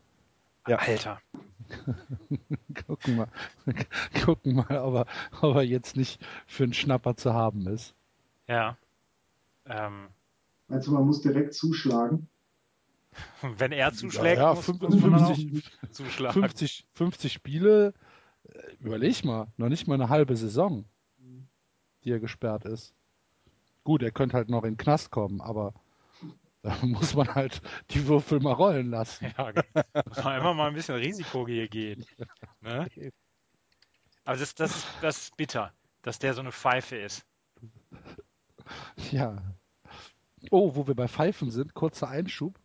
[0.67, 0.77] Ja.
[0.77, 1.21] Alter.
[2.87, 3.27] gucken mal,
[4.25, 5.05] gucken mal ob, er,
[5.41, 7.95] ob er jetzt nicht für einen Schnapper zu haben ist.
[8.47, 8.77] Ja.
[9.65, 10.09] Ähm.
[10.67, 12.27] Meinst du, man muss direkt zuschlagen?
[13.57, 16.33] Wenn er zuschlägt, ja, ja, muss, 50, zuschlagen.
[16.33, 17.93] 50, 50 Spiele,
[18.45, 20.85] äh, überleg mal, noch nicht mal eine halbe Saison,
[22.03, 22.93] die er gesperrt ist.
[23.83, 25.73] Gut, er könnte halt noch in den Knast kommen, aber
[26.63, 29.31] da muss man halt die Würfel mal rollen lassen.
[29.37, 29.51] Ja,
[30.07, 32.05] muss man einfach mal ein bisschen Risiko hier gehen.
[32.61, 32.87] Ne?
[34.23, 37.25] Aber das, das, das ist bitter, dass der so eine Pfeife ist.
[39.11, 39.35] Ja.
[40.49, 42.57] Oh, wo wir bei Pfeifen sind, kurzer Einschub.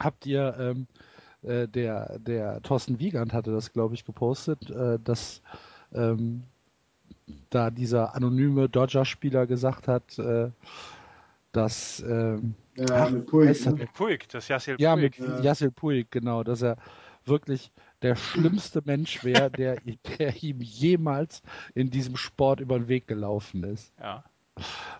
[0.00, 0.86] Habt ihr, ähm,
[1.42, 5.42] äh, der, der Thorsten Wiegand hatte das, glaube ich, gepostet, äh, dass
[5.92, 6.44] ähm,
[7.50, 10.50] da dieser anonyme Dodger-Spieler gesagt hat, äh,
[11.52, 13.72] dass ähm, ja, mit Puig, ne?
[13.72, 15.40] mit Puig, das Yassil Ja, mit ja.
[15.40, 16.76] Yassil Puig, genau, dass er
[17.24, 19.76] wirklich der schlimmste Mensch wäre, der,
[20.18, 21.42] der ihm jemals
[21.74, 23.92] in diesem Sport über den Weg gelaufen ist.
[24.00, 24.24] Ja.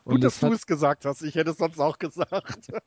[0.05, 1.23] Und Gut, dass du es gesagt hast.
[1.23, 2.73] Ich hätte es sonst auch gesagt.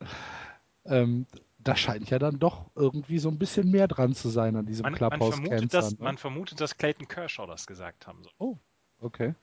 [0.84, 1.26] ähm,
[1.62, 4.84] da scheint ja dann doch irgendwie so ein bisschen mehr dran zu sein an diesem
[4.84, 5.98] man, Clubhouse man vermutet, dass, ne?
[6.00, 8.32] man vermutet, dass Clayton Kershaw das gesagt haben soll.
[8.38, 8.56] Oh,
[9.00, 9.34] okay.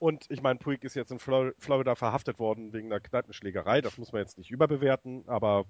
[0.00, 3.82] Und ich meine, Puig ist jetzt in Florida verhaftet worden wegen einer Kneipenschlägerei.
[3.82, 5.66] Das muss man jetzt nicht überbewerten, aber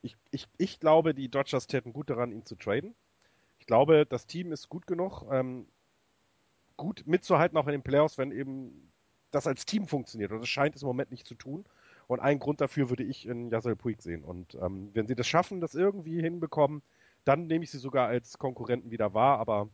[0.00, 2.94] ich, ich, ich glaube, die Dodgers täten gut daran, ihn zu traden.
[3.58, 5.24] Ich glaube, das Team ist gut genug.
[5.30, 5.68] Ähm,
[6.76, 8.90] gut mitzuhalten, auch in den Playoffs, wenn eben
[9.30, 10.32] das als Team funktioniert.
[10.32, 11.64] Und das scheint es im Moment nicht zu tun.
[12.06, 14.24] Und einen Grund dafür würde ich in Yasser Puig sehen.
[14.24, 16.82] Und ähm, wenn sie das schaffen, das irgendwie hinbekommen,
[17.24, 19.38] dann nehme ich sie sogar als Konkurrenten wieder wahr.
[19.38, 19.68] Aber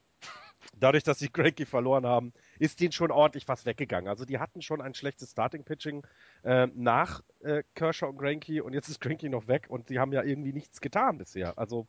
[0.77, 4.09] dadurch, dass sie Granky verloren haben, ist denen schon ordentlich was weggegangen.
[4.09, 6.07] Also die hatten schon ein schlechtes Starting-Pitching
[6.45, 10.13] äh, nach äh, Kershaw und Granky und jetzt ist Granky noch weg und sie haben
[10.13, 11.59] ja irgendwie nichts getan bisher.
[11.59, 11.87] Also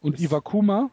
[0.00, 0.90] und Iwakuma?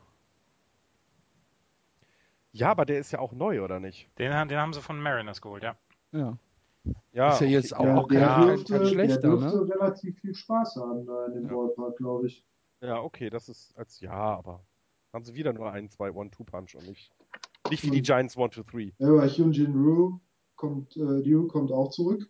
[2.51, 4.07] Ja, aber der ist ja auch neu, oder nicht?
[4.19, 5.75] Den, den haben sie von Mariners geholt, ja.
[6.11, 6.37] Ja.
[7.13, 9.73] Ja, ist ja jetzt auch, ja, auch der kein, dürfte, kein schlechter, der dürfte ne?
[9.73, 11.53] relativ viel Spaß haben da in dem ja.
[11.53, 12.45] Ballpark, glaube ich.
[12.81, 14.61] Ja, okay, das ist als ja, aber
[15.13, 17.11] haben sie wieder nur ein, zwei One-Two-Punch und nicht,
[17.69, 18.91] nicht wie die Giants One-Two-Three.
[18.97, 20.19] Ja, aber Hyunjin Ryu
[20.55, 22.29] kommt, äh, Ryu kommt auch zurück.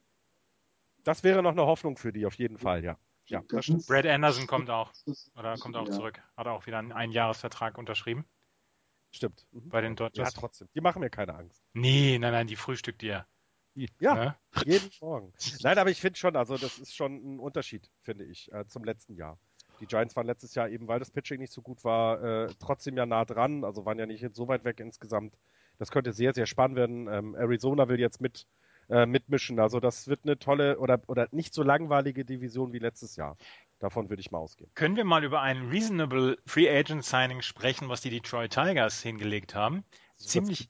[1.03, 2.97] Das wäre noch eine Hoffnung für die, auf jeden Fall, ja.
[3.25, 3.41] ja
[3.87, 4.91] Brad Anderson kommt auch.
[5.35, 5.93] Oder kommt auch ja.
[5.93, 6.21] zurück.
[6.37, 8.25] Hat auch wieder einen Einjahresvertrag unterschrieben.
[9.11, 9.45] Stimmt.
[9.51, 9.69] Mhm.
[9.69, 10.33] bei den Dodgers.
[10.33, 10.67] Ja, trotzdem.
[10.73, 11.63] Die machen mir keine Angst.
[11.73, 13.25] nee, nein, nein, die frühstückt ihr.
[13.99, 14.35] Ja, Ne?
[14.65, 15.33] jeden Morgen.
[15.61, 18.83] Nein, aber ich finde schon, also das ist schon ein Unterschied, finde ich, äh, zum
[18.83, 19.39] letzten Jahr.
[19.83, 22.95] Die Giants waren letztes Jahr eben, weil das Pitching nicht so gut war, äh, trotzdem
[22.95, 25.35] ja nah dran, also waren ja nicht so weit weg insgesamt.
[25.77, 27.09] Das könnte sehr, sehr spannend werden.
[27.09, 28.47] Ähm, Arizona will jetzt mit
[28.89, 33.17] äh, mitmischen, also das wird eine tolle oder, oder nicht so langweilige Division wie letztes
[33.17, 33.35] Jahr.
[33.79, 34.71] Davon würde ich mal ausgehen.
[34.73, 39.53] Können wir mal über ein reasonable Free Agent Signing sprechen, was die Detroit Tigers hingelegt
[39.53, 39.83] haben?
[40.15, 40.69] Ziemlich,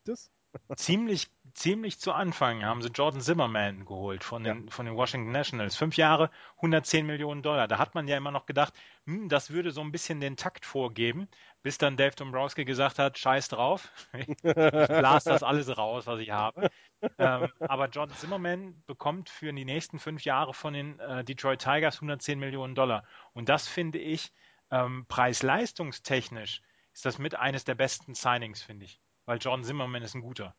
[0.76, 5.76] ziemlich, ziemlich zu Anfang haben sie Jordan Zimmerman geholt von den, von den Washington Nationals.
[5.76, 7.68] Fünf Jahre, 110 Millionen Dollar.
[7.68, 8.74] Da hat man ja immer noch gedacht,
[9.06, 11.28] hm, das würde so ein bisschen den Takt vorgeben,
[11.62, 16.32] bis dann Dave Dombrowski gesagt hat, scheiß drauf, ich blase das alles raus, was ich
[16.32, 16.70] habe.
[17.18, 21.96] ähm, aber Jordan Zimmerman bekommt für die nächsten fünf Jahre von den äh, Detroit Tigers
[21.96, 23.04] 110 Millionen Dollar.
[23.34, 24.34] Und das finde ich
[24.72, 26.62] ähm, preis-leistungstechnisch
[26.94, 29.00] ist das mit eines der besten Signings, finde ich.
[29.26, 30.56] Weil Jordan Zimmerman ist ein guter.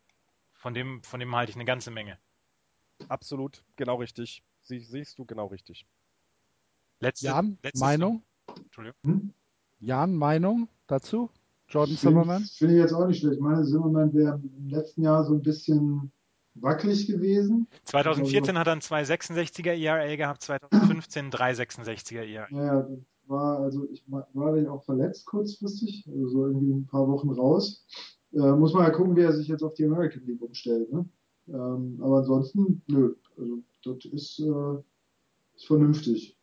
[0.65, 2.17] Von dem, von dem halte ich eine ganze Menge.
[3.09, 4.43] Absolut, genau richtig.
[4.63, 5.87] Sie, siehst du genau richtig.
[7.01, 8.23] Letzte, Jan, letztes- Meinung?
[8.57, 8.97] Entschuldigung.
[9.05, 9.35] Hm?
[9.81, 11.29] Jan, Meinung dazu?
[11.69, 12.45] Jordan Finde Zimmerman?
[12.45, 13.35] finde ich jetzt auch nicht schlecht.
[13.35, 16.11] Ich meine, Zimmerman wäre im letzten Jahr so ein bisschen
[16.55, 17.67] wackelig gewesen.
[17.85, 22.47] 2014 hat er ein 2,66er ERA gehabt, 2015 ein 3,66er ERA.
[22.49, 27.29] Das war, also ich war ja auch verletzt kurzfristig, also so irgendwie ein paar Wochen
[27.29, 27.85] raus.
[28.35, 30.93] Äh, muss man ja gucken, wie er sich jetzt auf die American League umstellt.
[30.93, 31.09] Ne?
[31.49, 34.83] Ähm, aber ansonsten, nö, also das ist, äh,
[35.57, 36.37] ist vernünftig.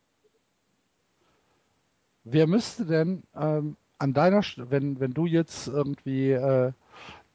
[2.23, 6.71] Wer müsste denn ähm, an deiner, St- wenn, wenn du jetzt irgendwie äh,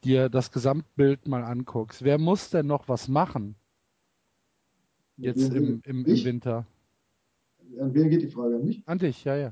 [0.03, 3.55] dir das Gesamtbild mal anguckst, wer muss denn noch was machen
[5.17, 6.25] jetzt im, im, im?
[6.25, 6.65] Winter?
[7.79, 8.55] An wen geht die Frage?
[8.55, 8.83] An mich?
[8.87, 9.51] An dich, ja, ja.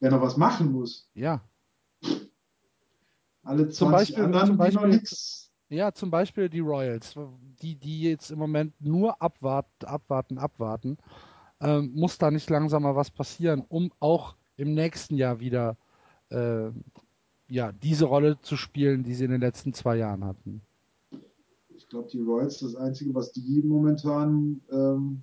[0.00, 1.08] Wer noch was machen muss.
[1.14, 1.42] Ja,
[3.42, 5.50] Alle 20 Zum Beispiel- anderen, zum die noch Beispiel- nichts.
[5.68, 7.14] ja, zum Beispiel die Royals,
[7.60, 10.98] die, die jetzt im Moment nur abwarten, abwarten, abwarten.
[11.60, 15.76] Ähm, muss da nicht langsam mal was passieren, um auch im nächsten Jahr wieder
[16.30, 16.70] äh,
[17.48, 20.62] ja, diese Rolle zu spielen, die sie in den letzten zwei Jahren hatten?
[21.74, 25.22] Ich glaube, die Royals, das Einzige, was die momentan ähm,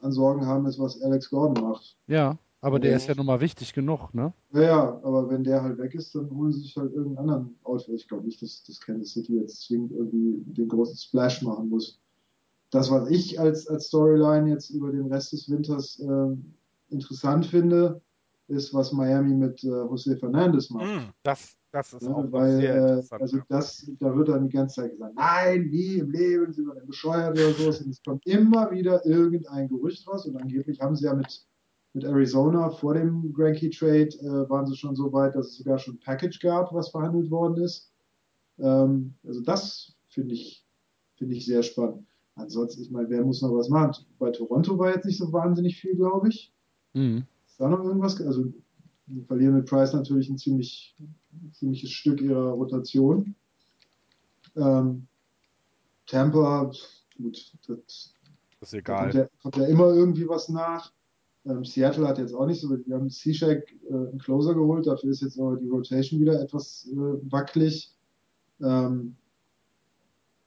[0.00, 1.96] an Sorgen haben, ist, was Alex Gordon macht.
[2.06, 2.96] Ja, aber der Ja.
[2.96, 4.32] ist ja nun mal wichtig genug, ne?
[4.52, 7.58] Ja, ja, aber wenn der halt weg ist, dann holen sie sich halt irgendeinen anderen
[7.64, 7.94] Outfit.
[7.94, 12.00] Ich glaube nicht, dass, dass Kansas City jetzt zwingend irgendwie den großen Splash machen muss.
[12.70, 16.54] Das, was ich als, als Storyline jetzt über den Rest des Winters ähm,
[16.88, 18.00] interessant finde,
[18.48, 20.86] ist, was Miami mit äh, José Fernandez macht.
[20.86, 23.22] Mm, Das, das ist Ja, auch noch weil, sehr äh, interessant.
[23.22, 26.74] also das, da wird dann die ganze Zeit gesagt, nein, nie im Leben sind wir
[26.74, 27.66] denn bescheuert oder so.
[27.66, 31.46] Und es kommt immer wieder irgendein Gerücht raus und angeblich haben sie ja mit,
[31.96, 35.78] mit Arizona vor dem Granky Trade äh, waren sie schon so weit, dass es sogar
[35.78, 37.90] schon ein Package gab, was verhandelt worden ist.
[38.58, 40.66] Ähm, also das finde ich,
[41.14, 42.06] finde ich sehr spannend.
[42.34, 44.04] Ansonsten, ich meine, wer muss noch was machen?
[44.18, 46.52] Bei Toronto war jetzt nicht so wahnsinnig viel, glaube ich.
[46.92, 47.24] Mhm.
[47.46, 48.20] Ist da noch irgendwas?
[48.20, 48.44] Also,
[49.06, 50.94] die verlieren mit Price natürlich ein ziemlich,
[51.52, 53.34] ziemliches Stück ihrer Rotation.
[54.54, 55.06] Ähm,
[56.04, 56.70] Tampa,
[57.16, 58.12] gut, das,
[58.60, 59.00] ist da egal.
[59.00, 60.92] kommt, ja, kommt ja immer irgendwie was nach.
[61.46, 65.10] Ähm, Seattle hat jetzt auch nicht so, die haben Seashake äh, einen Closer geholt, dafür
[65.10, 66.96] ist jetzt aber die Rotation wieder etwas äh,
[67.30, 67.94] wackelig.
[68.60, 69.16] Ähm,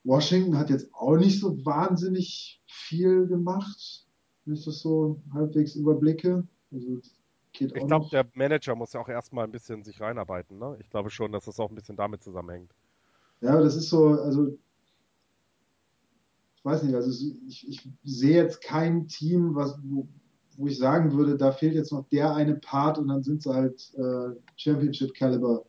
[0.03, 4.05] Washington hat jetzt auch nicht so wahnsinnig viel gemacht,
[4.45, 6.45] wenn ich das so halbwegs überblicke.
[6.71, 6.99] Also
[7.53, 10.57] geht Ich glaube, der Manager muss ja auch erstmal ein bisschen sich reinarbeiten.
[10.57, 10.77] Ne?
[10.81, 12.73] Ich glaube schon, dass das auch ein bisschen damit zusammenhängt.
[13.41, 14.57] Ja, das ist so, also
[16.55, 17.09] ich weiß nicht, also
[17.47, 20.07] ich, ich sehe jetzt kein Team, was, wo,
[20.59, 23.53] wo ich sagen würde, da fehlt jetzt noch der eine Part und dann sind sie
[23.53, 25.63] halt äh, Championship Caliber.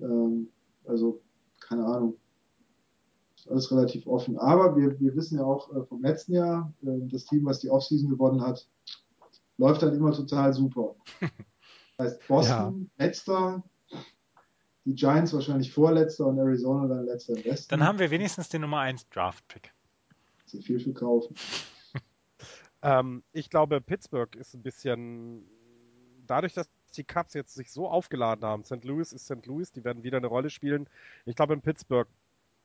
[0.00, 0.48] Ähm,
[0.84, 1.22] also,
[1.60, 2.16] keine Ahnung.
[3.36, 4.36] Ist alles relativ offen.
[4.36, 7.70] Aber wir, wir wissen ja auch äh, vom letzten Jahr, äh, das Team, was die
[7.70, 8.66] Offseason gewonnen hat,
[9.56, 10.96] läuft dann immer total super.
[11.20, 11.30] Das
[12.14, 13.62] heißt, Boston, letzter,
[14.84, 17.70] die Giants wahrscheinlich vorletzter und Arizona dann letzter im Westen.
[17.70, 19.72] dann haben wir wenigstens den Nummer 1 Draft-Pick.
[20.46, 21.36] Sie viel verkaufen.
[22.82, 25.44] Ähm, ich glaube, Pittsburgh ist ein bisschen
[26.26, 28.64] dadurch, dass die Cubs jetzt sich so aufgeladen haben.
[28.64, 28.84] St.
[28.84, 29.44] Louis ist St.
[29.46, 30.88] Louis, die werden wieder eine Rolle spielen.
[31.24, 32.08] Ich glaube, in Pittsburgh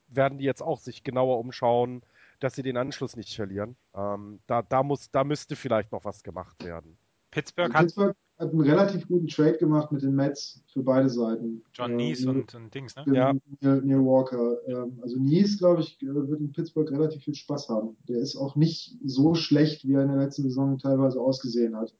[0.08, 2.02] werden die jetzt auch sich genauer umschauen,
[2.40, 3.76] dass sie den Anschluss nicht verlieren.
[3.94, 6.96] Ähm, da, da muss, da müsste vielleicht noch was gemacht werden.
[7.30, 11.62] Pittsburgh hat Pittsburgh hat einen relativ guten Trade gemacht mit den Mets für beide Seiten.
[11.72, 13.04] John Äh, Nees Neil- und, und Dings, ne?
[13.12, 13.32] Ja.
[13.60, 14.58] Neil, Neil Walker.
[14.66, 17.96] Ähm, also Nies, glaube ich, äh, wird in Pittsburgh relativ viel Spaß haben.
[18.08, 21.94] Der ist auch nicht so schlecht, wie er in der letzten Saison teilweise ausgesehen hat.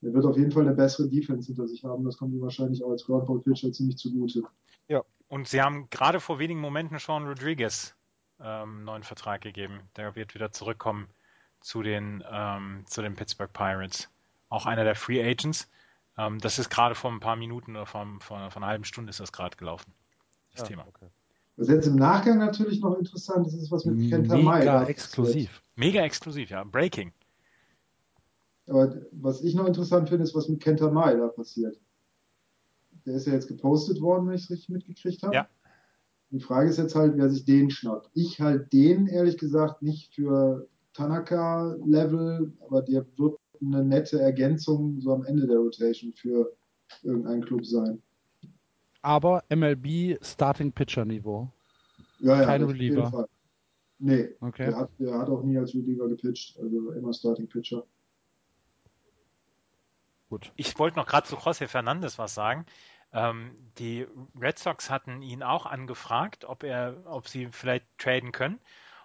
[0.00, 2.04] Er wird auf jeden Fall eine bessere Defense hinter sich haben.
[2.04, 4.40] Das kommt ihm wahrscheinlich auch als Groundball-Pitcher ziemlich zugute.
[4.40, 4.48] Und
[5.28, 7.96] Und sie haben gerade vor wenigen Momenten Sean Rodriguez
[8.40, 9.80] ähm, neuen Vertrag gegeben.
[9.96, 11.08] Der wird wieder zurückkommen
[11.60, 14.10] zu den, ähm, zu den Pittsburgh Pirates.
[14.54, 15.68] Auch einer der Free Agents.
[16.16, 19.10] Ähm, das ist gerade vor ein paar Minuten oder vor, vor, vor einer halben Stunde
[19.10, 19.92] ist das gerade gelaufen.
[20.52, 20.86] Das ja, Thema.
[20.86, 21.06] Okay.
[21.56, 25.60] Was jetzt im Nachgang natürlich noch interessant ist, ist was mit Kenta Mega Mega exklusiv.
[25.74, 26.62] Mega exklusiv, ja.
[26.62, 27.12] Breaking.
[28.68, 31.76] Aber was ich noch interessant finde, ist, was mit Kenta Mai da passiert.
[33.06, 35.34] Der ist ja jetzt gepostet worden, wenn ich es richtig mitgekriegt habe.
[35.34, 35.48] Ja.
[36.30, 38.08] Die Frage ist jetzt halt, wer sich den schnappt.
[38.14, 45.12] Ich halte den ehrlich gesagt nicht für Tanaka-Level, aber der wird eine nette Ergänzung so
[45.12, 46.52] am Ende der Rotation für
[47.02, 48.02] irgendeinen Club sein.
[49.02, 51.48] Aber MLB Starting Pitcher Niveau.
[52.20, 53.28] Ja, ja, Kein Reliever.
[53.98, 54.66] Nee, okay.
[54.66, 57.84] der, hat, der hat auch nie als Reliever gepitcht, also immer Starting Pitcher.
[60.28, 60.52] Gut.
[60.56, 62.66] Ich wollte noch gerade zu José Fernandes was sagen.
[63.12, 64.06] Ähm, die
[64.40, 68.58] Red Sox hatten ihn auch angefragt, ob er, ob sie vielleicht traden können.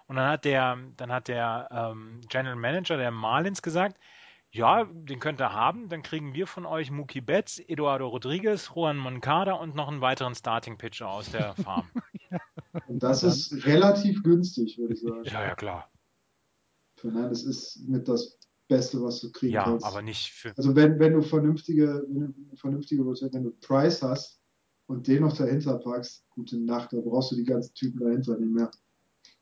[0.08, 3.96] Und dann hat der, dann hat der ähm, General Manager der Marlins gesagt,
[4.52, 8.96] ja, den könnt ihr haben, dann kriegen wir von euch Mookie Betts, Eduardo Rodriguez, Juan
[8.96, 11.88] Moncada und noch einen weiteren Starting Pitcher aus der Farm.
[12.88, 15.24] und das ist relativ günstig, würde ich sagen.
[15.24, 15.90] Ja, ja, klar.
[16.96, 18.38] Fernandes ist mit das
[18.68, 19.84] Beste, was du kriegen ja, kannst.
[19.84, 20.52] Ja, aber nicht für.
[20.56, 24.40] Also wenn, wenn du vernünftige, wenn du vernünftige, wenn du Price hast
[24.86, 28.52] und den noch dahinter packst, gute Nacht, da brauchst du die ganzen Typen dahinter nicht
[28.52, 28.70] mehr.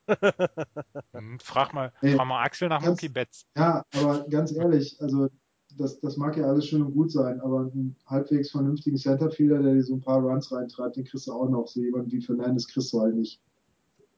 [1.12, 3.46] Hm, frag mal, hey, frag mal Axel nach Mookie Betts.
[3.56, 5.28] Ja, aber ganz ehrlich, also
[5.76, 9.74] das, das mag ja alles schön und gut sein, aber einen halbwegs vernünftigen Centerfielder, der
[9.74, 11.66] dir so ein paar Runs reintreibt, den kriegst du auch noch.
[11.68, 13.40] So jemand wie Fernandes kriegst du halt nicht.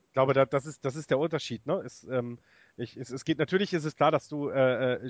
[0.07, 1.65] Ich glaube, das ist, das ist der Unterschied.
[1.65, 1.81] Ne?
[1.85, 2.37] Es, ähm,
[2.75, 5.09] ich, es, es, geht natürlich, ist es klar, dass du äh, äh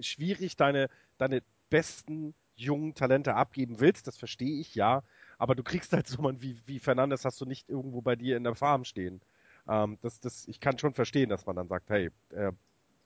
[0.00, 0.88] schwierig deine,
[1.18, 4.06] deine besten jungen Talente abgeben willst.
[4.06, 5.02] Das verstehe ich, ja.
[5.38, 8.36] Aber du kriegst halt so jemanden wie, wie Fernandes, hast du nicht irgendwo bei dir
[8.36, 9.20] in der Farm stehen.
[9.68, 12.52] Ähm, das, das, ich kann schon verstehen, dass man dann sagt, hey, äh,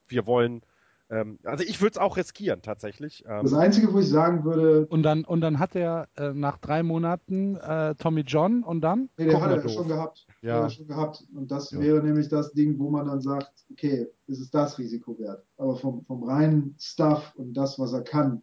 [0.08, 0.62] wir wollen
[1.10, 3.24] ähm, also ich würde es auch riskieren, tatsächlich.
[3.26, 4.86] Ähm, das Einzige, wo ich sagen würde.
[4.86, 9.10] Und dann, und dann hat er äh, nach drei Monaten äh, Tommy John und dann?
[9.18, 10.26] Nee, der hat er schon gehabt.
[10.40, 10.70] Ja.
[10.70, 11.24] schon gehabt.
[11.34, 11.80] Und das ja.
[11.80, 15.44] wäre nämlich das Ding, wo man dann sagt, okay, ist es das Risiko wert?
[15.56, 18.42] Aber vom, vom reinen Stuff und das, was er kann,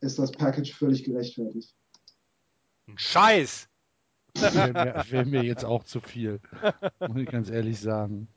[0.00, 1.74] ist das Package völlig gerechtfertigt.
[2.86, 3.68] Ein Scheiß!
[4.36, 6.40] Wäre mir, wär mir jetzt auch zu viel,
[7.00, 8.28] muss ich ganz ehrlich sagen.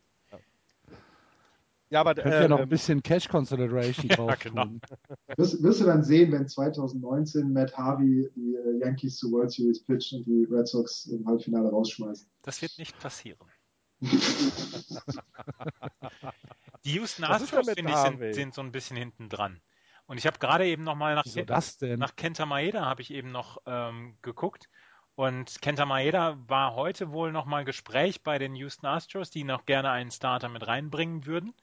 [1.89, 4.65] Ja, aber Könnt äh, ja noch ein ähm, bisschen Cash Consideration drauf ja, genau.
[5.37, 9.83] wirst, wirst, du dann sehen, wenn 2019 Matt Harvey die äh, Yankees zur World Series
[9.83, 12.27] pitcht und die Red Sox im Halbfinale rausschmeißen.
[12.43, 13.39] Das wird nicht passieren.
[14.01, 14.19] die
[16.91, 19.59] Houston Astros, finde ich, sind, sind, so ein bisschen hinten dran.
[20.07, 21.25] Und ich habe gerade eben noch mal nach,
[21.81, 24.69] nach Kenta Maeda habe ich eben noch ähm, geguckt.
[25.17, 29.65] Und Kenta Maeda war heute wohl noch mal Gespräch bei den Houston Astros, die noch
[29.65, 31.55] gerne einen Starter mit reinbringen würden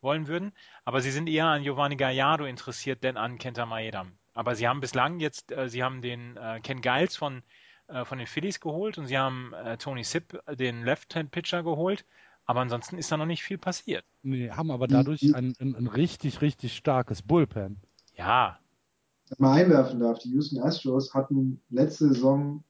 [0.00, 0.52] wollen würden.
[0.84, 4.06] Aber sie sind eher an Giovanni Gallardo interessiert, denn an Kenta Maeda.
[4.32, 7.42] Aber sie haben bislang jetzt, äh, sie haben den äh, Ken Giles von,
[7.88, 12.06] äh, von den Phillies geholt und sie haben äh, Tony Sipp, den Left-Hand-Pitcher, geholt.
[12.46, 14.04] Aber ansonsten ist da noch nicht viel passiert.
[14.22, 17.80] Nee, haben aber dadurch ein, ein, ein richtig, richtig starkes Bullpen.
[18.14, 18.60] Ja.
[19.38, 22.62] Mal einwerfen darf, die Houston Astros hatten letzte Saison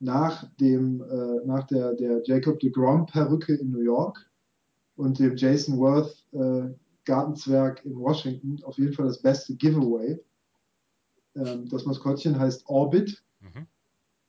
[0.00, 4.30] nach dem, äh, nach der, der Jacob de Grom Perücke in New York
[4.96, 6.74] und dem Jason Worth äh,
[7.04, 10.18] Gartenzwerg in Washington auf jeden Fall das beste Giveaway.
[11.36, 13.66] Ähm, das Maskottchen heißt Orbit, mhm.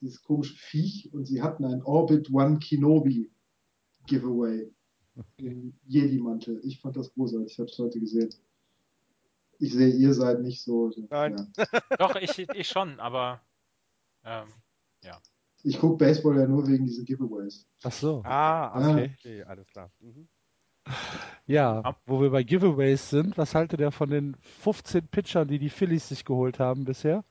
[0.01, 3.31] dieses komische Viech, und sie hatten ein Orbit One Kenobi
[4.07, 4.71] Giveaway
[5.37, 6.61] im Jedi-Mantel.
[6.63, 8.29] Ich fand das großartig, ich habe es heute gesehen.
[9.59, 10.91] Ich sehe, ihr seid nicht so.
[10.91, 11.53] so Nein.
[11.57, 11.65] Ja.
[11.97, 13.41] Doch, ich, ich schon, aber
[14.25, 14.47] ähm,
[15.01, 15.21] ja.
[15.65, 17.65] Ich gucke Baseball ja nur wegen diesen Giveaways.
[17.83, 18.21] Ach so.
[18.23, 19.05] Ah, okay.
[19.05, 19.13] Ja.
[19.13, 19.91] okay alles klar.
[19.99, 20.27] Mhm.
[21.47, 25.71] Ja, wo wir bei Giveaways sind, was haltet ihr von den 15 Pitchern, die die
[25.71, 27.23] Phillies sich geholt haben bisher?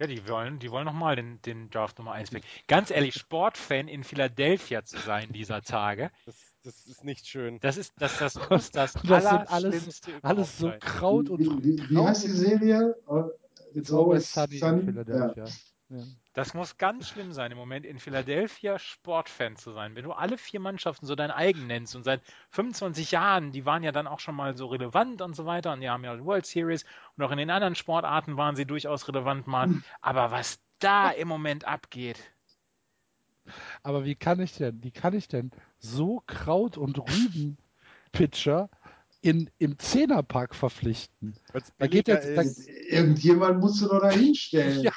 [0.00, 2.44] Ja, die wollen, die wollen nochmal den, den Draft Nummer 1 weg.
[2.66, 6.10] Ganz ehrlich, Sportfan in Philadelphia zu sein dieser Tage.
[6.24, 7.60] Das, das ist nicht schön.
[7.60, 11.40] Das ist das, das, muss das, das sind alles, alles so Kraut und.
[11.40, 12.94] Wie, wie, wie heißt die Serie?
[13.06, 15.44] It's, It's always sunny, sunny in Philadelphia.
[15.44, 15.52] Ja.
[16.32, 19.94] Das muss ganz schlimm sein, im Moment in Philadelphia Sportfan zu sein.
[19.94, 23.82] Wenn du alle vier Mannschaften so dein eigen nennst und seit 25 Jahren, die waren
[23.82, 26.24] ja dann auch schon mal so relevant und so weiter und die haben ja die
[26.24, 26.84] World Series
[27.16, 29.68] und auch in den anderen Sportarten waren sie durchaus relevant mal.
[30.00, 32.18] Aber was da im Moment abgeht.
[33.82, 38.70] Aber wie kann ich denn, wie kann ich denn so Kraut- und Rüben-Pitcher
[39.24, 41.34] in, im Zehnerpark verpflichten.
[41.78, 42.72] Da geht jetzt- da-.
[42.94, 44.82] Irgendjemand musst du doch da hinstellen.
[44.82, 44.92] Ja,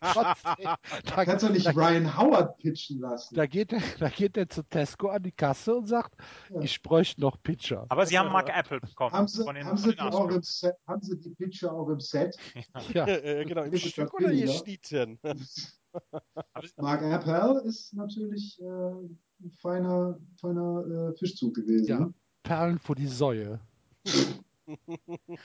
[0.00, 0.66] trotzdem.
[1.04, 3.34] Du Da, kannst doch nicht Ryan Howard pitchen lassen.
[3.34, 6.14] da, geht er, da geht er zu Tesco an die Kasse und sagt,
[6.50, 6.60] Ja.
[6.60, 7.86] ich bräuchte noch Pitcher.
[7.88, 9.12] Aber sie haben Mark Apple bekommen.
[9.12, 10.46] haben, sie, von den, haben, von sie den die.
[10.46, 12.36] Set, haben sie die Pitcher auch im Set?
[12.94, 14.48] Ja, Äh, genau, im Stück oder ihr?
[14.48, 15.18] Schnittchen?
[16.76, 21.86] Mark Appel ist natürlich äh, ein feiner, feiner äh, Fischzug gewesen.
[21.88, 22.12] Ja.
[22.42, 23.60] Perlen vor die Säue.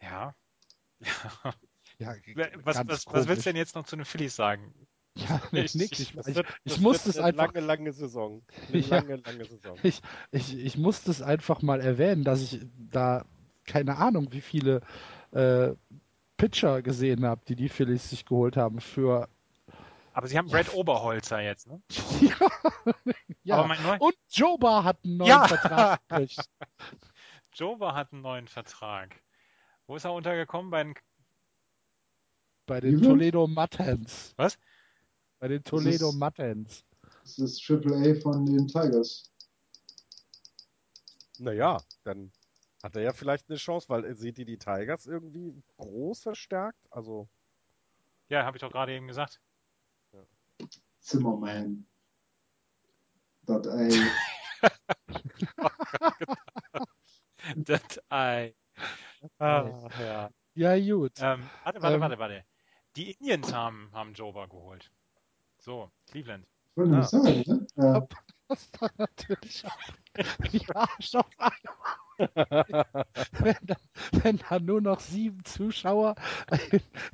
[0.00, 0.34] Ja.
[1.98, 2.14] Ja,
[2.62, 4.72] Was, was, was willst du denn jetzt noch zu den Phillies sagen?
[5.16, 5.98] Ja, Ich- nix.
[5.98, 8.42] Ich, ich, ich das muss wird es einfach lange, lange Saison.
[8.68, 8.96] Eine Ja.
[8.96, 9.76] lange, lange Saison.
[9.82, 10.00] Ich,
[10.30, 12.60] ich, ich muss das einfach mal erwähnen, dass ich
[12.90, 13.24] da
[13.64, 14.80] keine Ahnung, wie viele
[15.32, 15.72] äh,
[16.36, 19.28] Pitcher gesehen habe, die die Phillies sich geholt haben für
[20.18, 21.80] Aber sie haben Brad Oberholzer jetzt, ne?
[22.20, 22.34] ja,
[23.44, 23.96] ja.
[24.00, 25.46] Und Joba hat einen neuen Ja.
[25.46, 26.00] Vertrag.
[27.54, 29.22] Jova hat einen neuen Vertrag.
[29.86, 30.72] Wo ist er untergekommen?
[30.72, 30.94] Bei den
[32.66, 33.00] bei den?
[33.00, 34.34] Toledo Muttons.
[34.36, 34.58] Was?
[35.38, 36.84] Bei den Toledo Muttons.
[37.22, 39.30] Das ist Triple A von den Tigers.
[41.38, 42.32] Naja, dann
[42.82, 46.80] hat er ja vielleicht eine Chance, weil seht ihr die Tigers irgendwie groß verstärkt?
[46.90, 47.28] Also,
[48.28, 49.40] Ja, habe ich doch gerade eben gesagt.
[51.08, 51.86] Zimmerman.
[53.46, 53.88] Dot A.
[57.56, 57.80] Das
[58.10, 58.54] Ei.
[59.38, 60.30] Ah, ja.
[60.54, 61.12] Ja, gut.
[61.18, 62.00] Ähm, warte, warte, Ähm.
[62.02, 62.44] warte, warte.
[62.96, 64.90] Die Indians haben, haben Jova geholt.
[65.58, 66.46] So, Cleveland.
[66.72, 66.98] Ich wollte Ah.
[66.98, 67.66] nicht sagen, ne?
[67.76, 68.06] Ja.
[68.48, 69.78] Das war natürlich auch.
[70.52, 71.96] Ja, stopp einmal.
[72.18, 73.76] Wenn, da,
[74.22, 76.14] wenn da nur noch sieben Zuschauer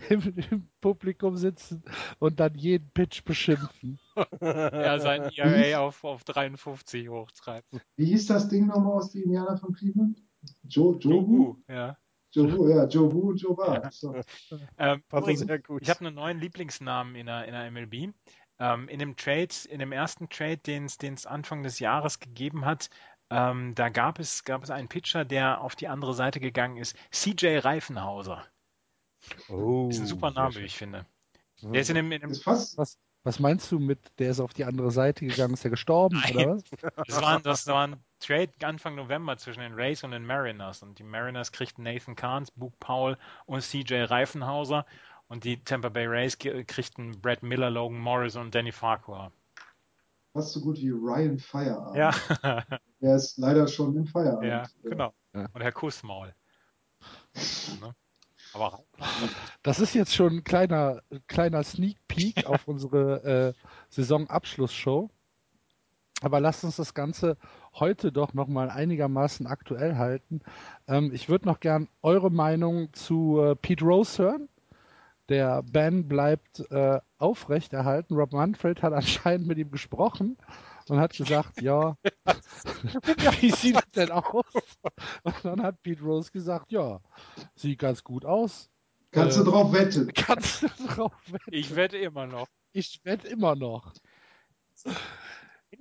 [0.08, 1.82] im, im Publikum sitzen
[2.18, 3.98] und dann jeden Pitch beschimpfen.
[4.40, 7.68] Er sein ERA auf, auf 53 hochtreibt.
[7.96, 10.22] Wie hieß das Ding nochmal aus die Indianer von Cleveland?
[10.68, 11.56] Jo, Jobu?
[11.68, 11.96] Ja.
[12.32, 13.90] Jobu, ja, Jobu und Joba.
[13.92, 14.14] So.
[14.76, 15.42] Ähm, übrigens.
[15.80, 18.14] Ich habe einen neuen Lieblingsnamen in der, in der MLB.
[18.58, 22.88] Ähm, in dem Trade, in dem ersten Trade, den es Anfang des Jahres gegeben hat,
[23.30, 26.96] ähm, da gab es, gab es einen Pitcher, der auf die andere Seite gegangen ist.
[27.10, 28.44] CJ Reifenhauser.
[29.48, 31.06] oh, ist ein super Name, wie ich finde.
[31.62, 32.76] Der ist in dem, in dem Ist fast,
[33.22, 36.36] Was meinst du mit, der ist auf die andere Seite gegangen, ist er gestorben Nein.
[36.36, 36.64] oder was?
[37.06, 40.82] das, war, ein- das war ein Trade Anfang November zwischen den Rays und den Mariners.
[40.82, 43.16] Und die Mariners kriegten Nathan Kahns, Book Powell
[43.46, 44.84] und CJ Reifenhauser.
[45.26, 49.32] Und die Tampa Bay Rays kriegten Brad Miller, Logan Morris und Danny Farquhar.
[50.34, 51.94] fast so gut wie Ryan Firearm.
[51.96, 52.12] Ja,
[53.04, 54.44] Der ist leider schon im Feierabend.
[54.48, 55.12] ja, genau.
[55.34, 55.46] Ja.
[55.52, 56.34] Und Herr Kussmaul.
[57.82, 57.94] Ne?
[58.54, 58.82] Aber
[59.62, 63.52] Das ist jetzt schon ein kleiner, kleiner Sneak Peek auf unsere äh,
[63.90, 65.10] Saisonabschlussshow.
[66.22, 67.36] Aber lasst uns das Ganze
[67.74, 70.40] heute doch nochmal einigermaßen aktuell halten.
[70.88, 74.48] Ähm, ich würde noch gern eure Meinung zu äh, Pete Rose hören.
[75.28, 78.14] Der Ban bleibt äh, aufrechterhalten.
[78.14, 80.38] Rob Manfred hat anscheinend mit ihm gesprochen
[80.90, 81.96] und hat gesagt, ja,
[83.40, 84.44] wie sieht das denn aus?
[85.22, 87.00] Und dann hat Pete Rose gesagt, ja,
[87.54, 88.70] sieht ganz gut aus.
[89.10, 90.12] Kannst Äh, du drauf wetten?
[90.14, 91.50] Kannst du drauf wetten?
[91.52, 92.48] ich wette immer noch.
[92.72, 93.92] Ich wette immer noch.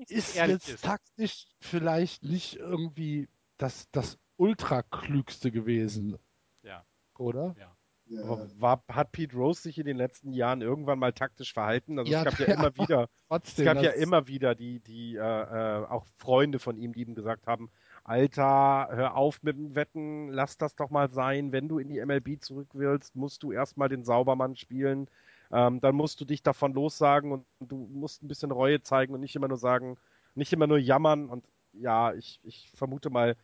[0.08, 3.28] Ist jetzt taktisch vielleicht nicht irgendwie
[3.58, 6.18] das, das ultra-klügste gewesen.
[6.64, 6.86] Ja.
[7.18, 7.56] Oder?
[7.60, 7.76] Ja.
[8.12, 12.00] Aber war, hat Pete Rose sich in den letzten Jahren irgendwann mal taktisch verhalten?
[12.00, 12.54] Also Ja, es gab ja ja.
[12.54, 13.10] immer wieder,
[13.54, 13.66] es Trotzdem.
[13.66, 17.48] gab ja immer wieder die, die äh, äh, auch Freunde von ihm, die ihm gesagt
[17.48, 17.72] haben,
[18.04, 21.52] Alter, hör auf mit dem Wetten, lass das doch mal sein.
[21.52, 25.10] Wenn du in die MLB zurück willst, musst du erstmal den Saubermann spielen.
[25.52, 29.22] Ähm, dann musst du dich davon lossagen und du musst ein bisschen Reue zeigen und
[29.22, 29.98] nicht immer nur sagen,
[30.36, 31.30] nicht immer nur jammern.
[31.30, 33.36] Und ja, ich, ich vermute mal,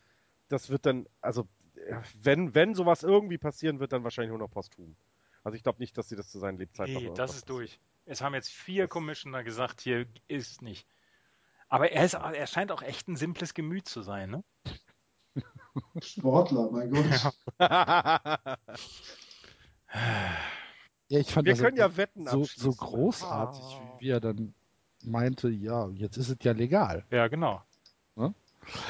[0.50, 1.48] das wird dann, also
[2.22, 4.96] wenn, wenn sowas irgendwie passieren wird, dann wahrscheinlich nur noch posthum.
[5.44, 7.80] Also ich glaube nicht, dass sie das zu seinen Lebzeiten noch Nee, das ist durch.
[8.06, 10.88] Es haben jetzt vier Commissioner gesagt, hier ist nicht.
[11.68, 14.44] Aber er, ist, er scheint auch echt ein simples Gemüt zu sein, ne?
[16.02, 17.34] Sportler, mein Gott.
[21.08, 23.98] Ja, ich fand Wir das können ja Wetten so, so großartig, Ah.
[24.00, 24.54] wie er dann
[25.04, 27.06] meinte, ja, jetzt ist es ja legal.
[27.12, 27.64] Ja, genau.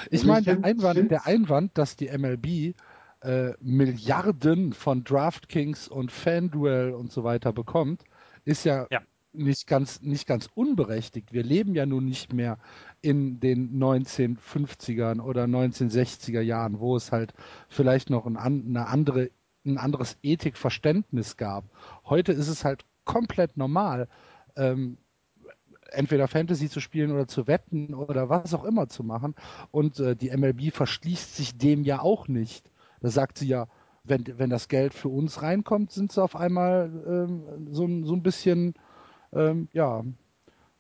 [0.09, 2.75] Ich Also meine, ich der Einwand, der Einwand, dass die MLB
[3.21, 8.03] äh, Milliarden von DraftKings und FanDuel und so weiter bekommt,
[8.45, 9.01] ist ja, Ja.
[9.31, 11.33] Nicht, ganz, nicht ganz unberechtigt.
[11.33, 12.57] Wir leben ja nun nicht mehr
[13.01, 17.35] in den 1950ern oder 1960er Jahren, wo es halt
[17.67, 19.29] vielleicht noch ein, eine andere,
[19.65, 21.63] ein anderes Ethikverständnis gab.
[22.05, 24.07] Heute ist es halt komplett normal,
[24.55, 24.97] ähm,
[25.91, 29.35] entweder Fantasy zu spielen oder zu wetten oder was auch immer zu machen.
[29.71, 32.71] Und äh, die MLB verschließt sich dem ja auch nicht.
[33.01, 33.67] Da sagt sie ja,
[34.03, 38.23] wenn, wenn das Geld für uns reinkommt, sind sie auf einmal ähm, so, so ein
[38.23, 38.73] bisschen,
[39.33, 40.03] ähm, ja,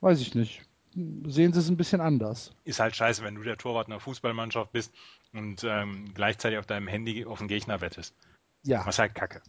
[0.01, 0.63] weiß ich nicht,
[0.93, 2.51] sehen sie es ein bisschen anders.
[2.63, 4.93] Ist halt scheiße, wenn du der Torwart einer Fußballmannschaft bist
[5.33, 8.15] und ähm, gleichzeitig auf deinem Handy auf den Gegner wettest.
[8.63, 8.85] Ja.
[8.85, 9.41] Was halt kacke.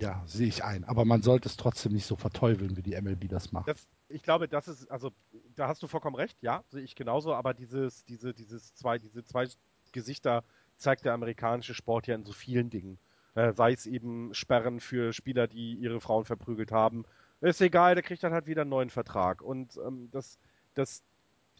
[0.00, 0.84] Ja, sehe ich ein.
[0.84, 3.68] Aber man sollte es trotzdem nicht so verteufeln, wie die MLB das macht.
[3.68, 5.12] Das, ich glaube, das ist, also
[5.54, 9.24] da hast du vollkommen recht, ja, sehe ich genauso, aber dieses, diese, dieses zwei, diese
[9.24, 9.46] zwei
[9.92, 10.44] Gesichter
[10.76, 12.98] zeigt der amerikanische Sport ja in so vielen Dingen.
[13.34, 17.04] Äh, sei es eben Sperren für Spieler, die ihre Frauen verprügelt haben.
[17.40, 19.42] Ist egal, der kriegt dann halt wieder einen neuen Vertrag.
[19.42, 20.38] Und ähm, das,
[20.74, 21.02] das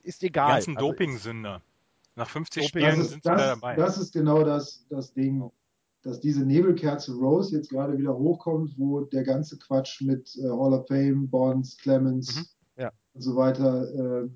[0.03, 0.49] ist egal.
[0.49, 1.63] Die ganzen Also, Dopingsünder.
[2.15, 3.77] Nach 50 Doping- Spielen Das sind ist, sie wieder das, dabei.
[3.77, 5.51] das ist genau das, das Ding,
[6.07, 10.73] dass diese Nebelkerze Rose jetzt gerade wieder hochkommt, wo der ganze Quatsch mit äh, Hall
[10.73, 12.83] of Fame, Bonds, Clemens Mhm.
[12.83, 12.93] Ja.
[13.15, 14.29] und so weiter äh,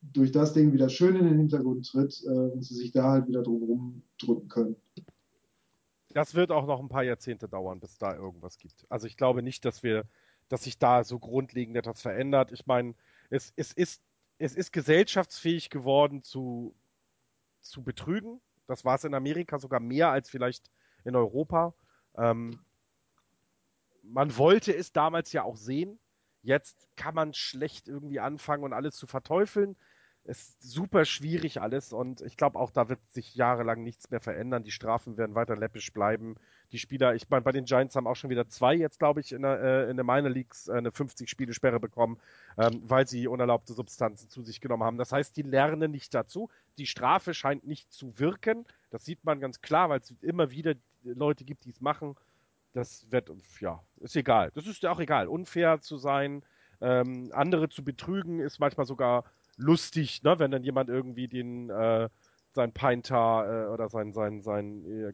[0.00, 3.28] durch das Ding wieder schön in den Hintergrund tritt äh, und sie sich da halt
[3.28, 4.76] wieder drum drücken können.
[6.14, 8.86] Das wird auch noch ein paar Jahrzehnte dauern, bis da irgendwas gibt.
[8.88, 10.04] Also ich glaube nicht, dass wir,
[10.48, 12.50] dass sich da so grundlegend etwas verändert.
[12.50, 12.94] Ich meine,
[13.28, 14.02] es, es ist,
[14.38, 16.74] es ist gesellschaftsfähig geworden zu,
[17.60, 18.40] zu betrügen.
[18.66, 20.70] Das war es in Amerika sogar mehr als vielleicht
[21.04, 21.74] in Europa.
[22.16, 22.58] Ähm,
[24.02, 25.98] man wollte es damals ja auch sehen.
[26.42, 29.76] Jetzt kann man schlecht irgendwie anfangen und alles zu verteufeln.
[30.26, 34.20] Es ist super schwierig alles und ich glaube auch, da wird sich jahrelang nichts mehr
[34.20, 34.64] verändern.
[34.64, 36.36] Die Strafen werden weiter läppisch bleiben.
[36.72, 39.32] Die Spieler, ich meine, bei den Giants haben auch schon wieder zwei jetzt, glaube ich,
[39.32, 42.18] in der, äh, in der Minor Leagues äh, eine 50-Spiele-Sperre bekommen,
[42.56, 44.96] ähm, weil sie unerlaubte Substanzen zu sich genommen haben.
[44.96, 46.48] Das heißt, die lernen nicht dazu.
[46.78, 48.64] Die Strafe scheint nicht zu wirken.
[48.94, 52.14] Das sieht man ganz klar, weil es immer wieder Leute gibt, die es machen.
[52.74, 53.28] Das wird,
[53.58, 54.52] ja, ist egal.
[54.54, 55.26] Das ist ja auch egal.
[55.26, 56.44] Unfair zu sein,
[56.80, 59.24] ähm, andere zu betrügen, ist manchmal sogar
[59.56, 60.38] lustig, ne?
[60.38, 62.08] wenn dann jemand irgendwie den äh,
[62.52, 65.12] sein Peintar äh, oder sein, sein, sein, äh,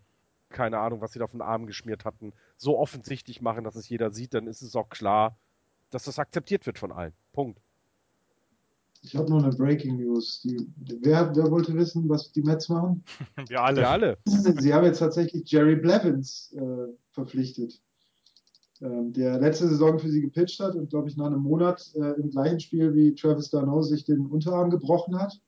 [0.51, 3.89] keine Ahnung, was sie da auf den Arm geschmiert hatten, so offensichtlich machen, dass es
[3.89, 5.39] jeder sieht, dann ist es auch klar,
[5.89, 7.15] dass das akzeptiert wird von allen.
[7.33, 7.59] Punkt.
[9.03, 10.43] Ich habe noch eine Breaking News.
[10.43, 10.69] Die,
[11.01, 13.03] wer, wer wollte wissen, was die Mets machen?
[13.49, 13.81] Wir alle.
[13.81, 14.19] Ja, alle.
[14.25, 17.81] Sie haben jetzt tatsächlich Jerry Blevins äh, verpflichtet,
[18.83, 22.21] ähm, der letzte Saison für sie gepitcht hat und, glaube ich, nach einem Monat äh,
[22.21, 25.41] im gleichen Spiel wie Travis Darno sich den Unterarm gebrochen hat.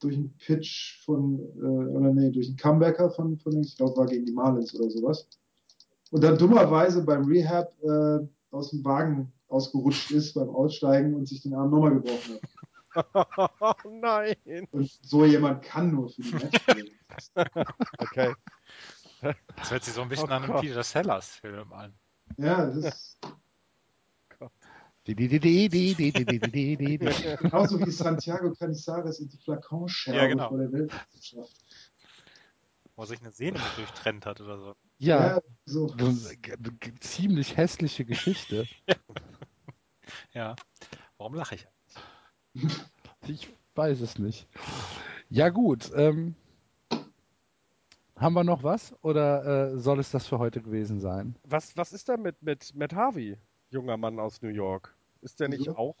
[0.00, 4.06] Durch einen Pitch von, äh, oder nee, durch einen Comebacker von, von ich glaube, war
[4.06, 5.26] gegen die Marlins oder sowas.
[6.10, 8.18] Und dann dummerweise beim Rehab äh,
[8.50, 12.40] aus dem Wagen ausgerutscht ist beim Aussteigen und sich den Arm nochmal gebrochen hat.
[13.14, 14.36] Oh nein.
[14.70, 16.90] Und so jemand kann nur für die spielen.
[17.98, 18.34] okay.
[19.56, 21.94] Das hört sich so ein bisschen oh an einen Peter Sellers-Film an.
[22.36, 23.18] Ja, das.
[27.36, 30.48] Genauso wie Santiago Canizares in die Flakonscherbe ja, genau.
[30.48, 31.56] vor der Weltmeisterschaft.
[32.96, 34.74] Wo sich eine Sehne durchtrennt hat oder so.
[34.98, 35.94] Ja, ja so.
[37.00, 38.66] ziemlich hässliche Geschichte.
[40.32, 40.56] ja.
[41.18, 41.68] Warum lache ich?
[43.28, 44.46] Ich weiß es nicht.
[45.30, 46.34] Ja gut, ähm,
[48.16, 51.36] haben wir noch was oder äh, soll es das für heute gewesen sein?
[51.44, 53.36] Was, was ist da mit, mit Matt Harvey,
[53.70, 54.94] junger Mann aus New York?
[55.22, 55.76] Ist der nicht Wieso?
[55.76, 55.96] auch,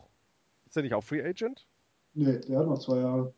[0.66, 1.66] ist der nicht auch Free Agent?
[2.14, 3.34] Nee, der hat noch zwei Jahre.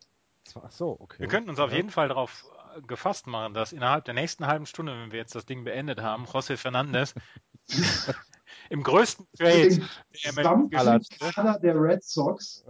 [0.63, 1.21] Ach so, okay.
[1.21, 1.77] Wir könnten uns auf Ja.
[1.79, 2.47] jeden Fall darauf
[2.77, 6.01] äh, gefasst machen, dass innerhalb der nächsten halben Stunde, wenn wir jetzt das Ding beendet
[6.01, 7.15] haben, José Fernandez
[8.71, 9.89] im größten Trade Den
[10.37, 12.65] der der Red Sox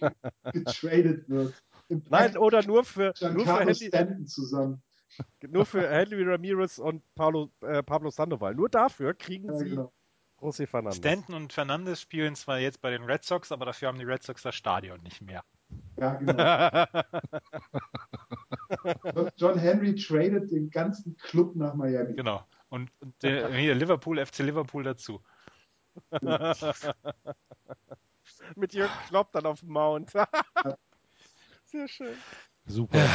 [0.52, 1.54] getradet wird.
[1.88, 4.82] Nein, oder nur für, nur für, Henry, Stanton zusammen.
[5.48, 8.54] nur für Henry Ramirez und Paulo, äh, Pablo Sandoval.
[8.54, 9.92] Nur dafür kriegen Ja, sie genau.
[10.40, 10.98] José Fernandez.
[10.98, 14.22] Stanton und Fernandes spielen zwar jetzt bei den Red Sox, aber dafür haben die Red
[14.22, 15.42] Sox das Stadion nicht mehr.
[15.96, 16.84] Ja, genau.
[19.14, 22.14] John- John Henry tradet den ganzen Club nach Miami.
[22.14, 22.46] Genau.
[22.68, 25.20] Und, und der, hier Liverpool, FC Liverpool dazu.
[28.56, 30.10] Mit Jürgen Klopp dann auf dem Mount.
[31.64, 32.14] Sehr schön.
[32.66, 33.06] Super.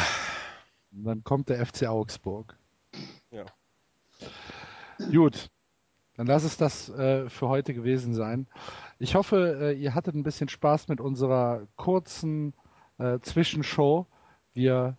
[0.91, 2.57] Und dann kommt der FC Augsburg.
[3.31, 3.45] Ja.
[5.11, 5.49] Gut,
[6.15, 8.47] dann lass es das äh, für heute gewesen sein.
[8.99, 12.53] Ich hoffe, äh, ihr hattet ein bisschen Spaß mit unserer kurzen
[12.99, 14.05] äh, Zwischenshow.
[14.53, 14.97] Wir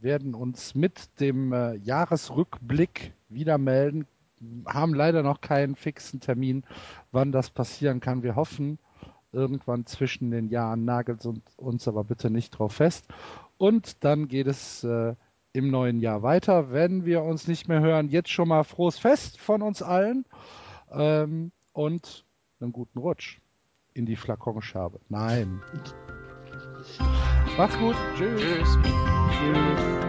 [0.00, 4.06] werden uns mit dem äh, Jahresrückblick wieder melden.
[4.66, 6.64] Haben leider noch keinen fixen Termin,
[7.10, 8.22] wann das passieren kann.
[8.22, 8.78] Wir hoffen,
[9.34, 11.26] irgendwann zwischen den Jahren, nagelt
[11.56, 13.06] uns aber bitte nicht drauf fest.
[13.58, 15.14] Und dann geht es äh,
[15.52, 16.72] im neuen Jahr weiter.
[16.72, 20.24] Wenn wir uns nicht mehr hören, jetzt schon mal frohes Fest von uns allen
[20.90, 22.24] ähm, und
[22.60, 23.40] einen guten Rutsch
[23.94, 25.00] in die Flakonscherbe.
[25.08, 25.60] Nein.
[27.56, 27.94] Macht's gut.
[28.16, 28.78] Tschüss.
[28.82, 30.04] Tschüss.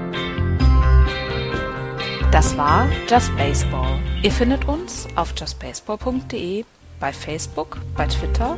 [2.31, 3.99] Das war Just Baseball.
[4.23, 6.65] Ihr findet uns auf justbaseball.de,
[6.99, 8.57] bei Facebook, bei Twitter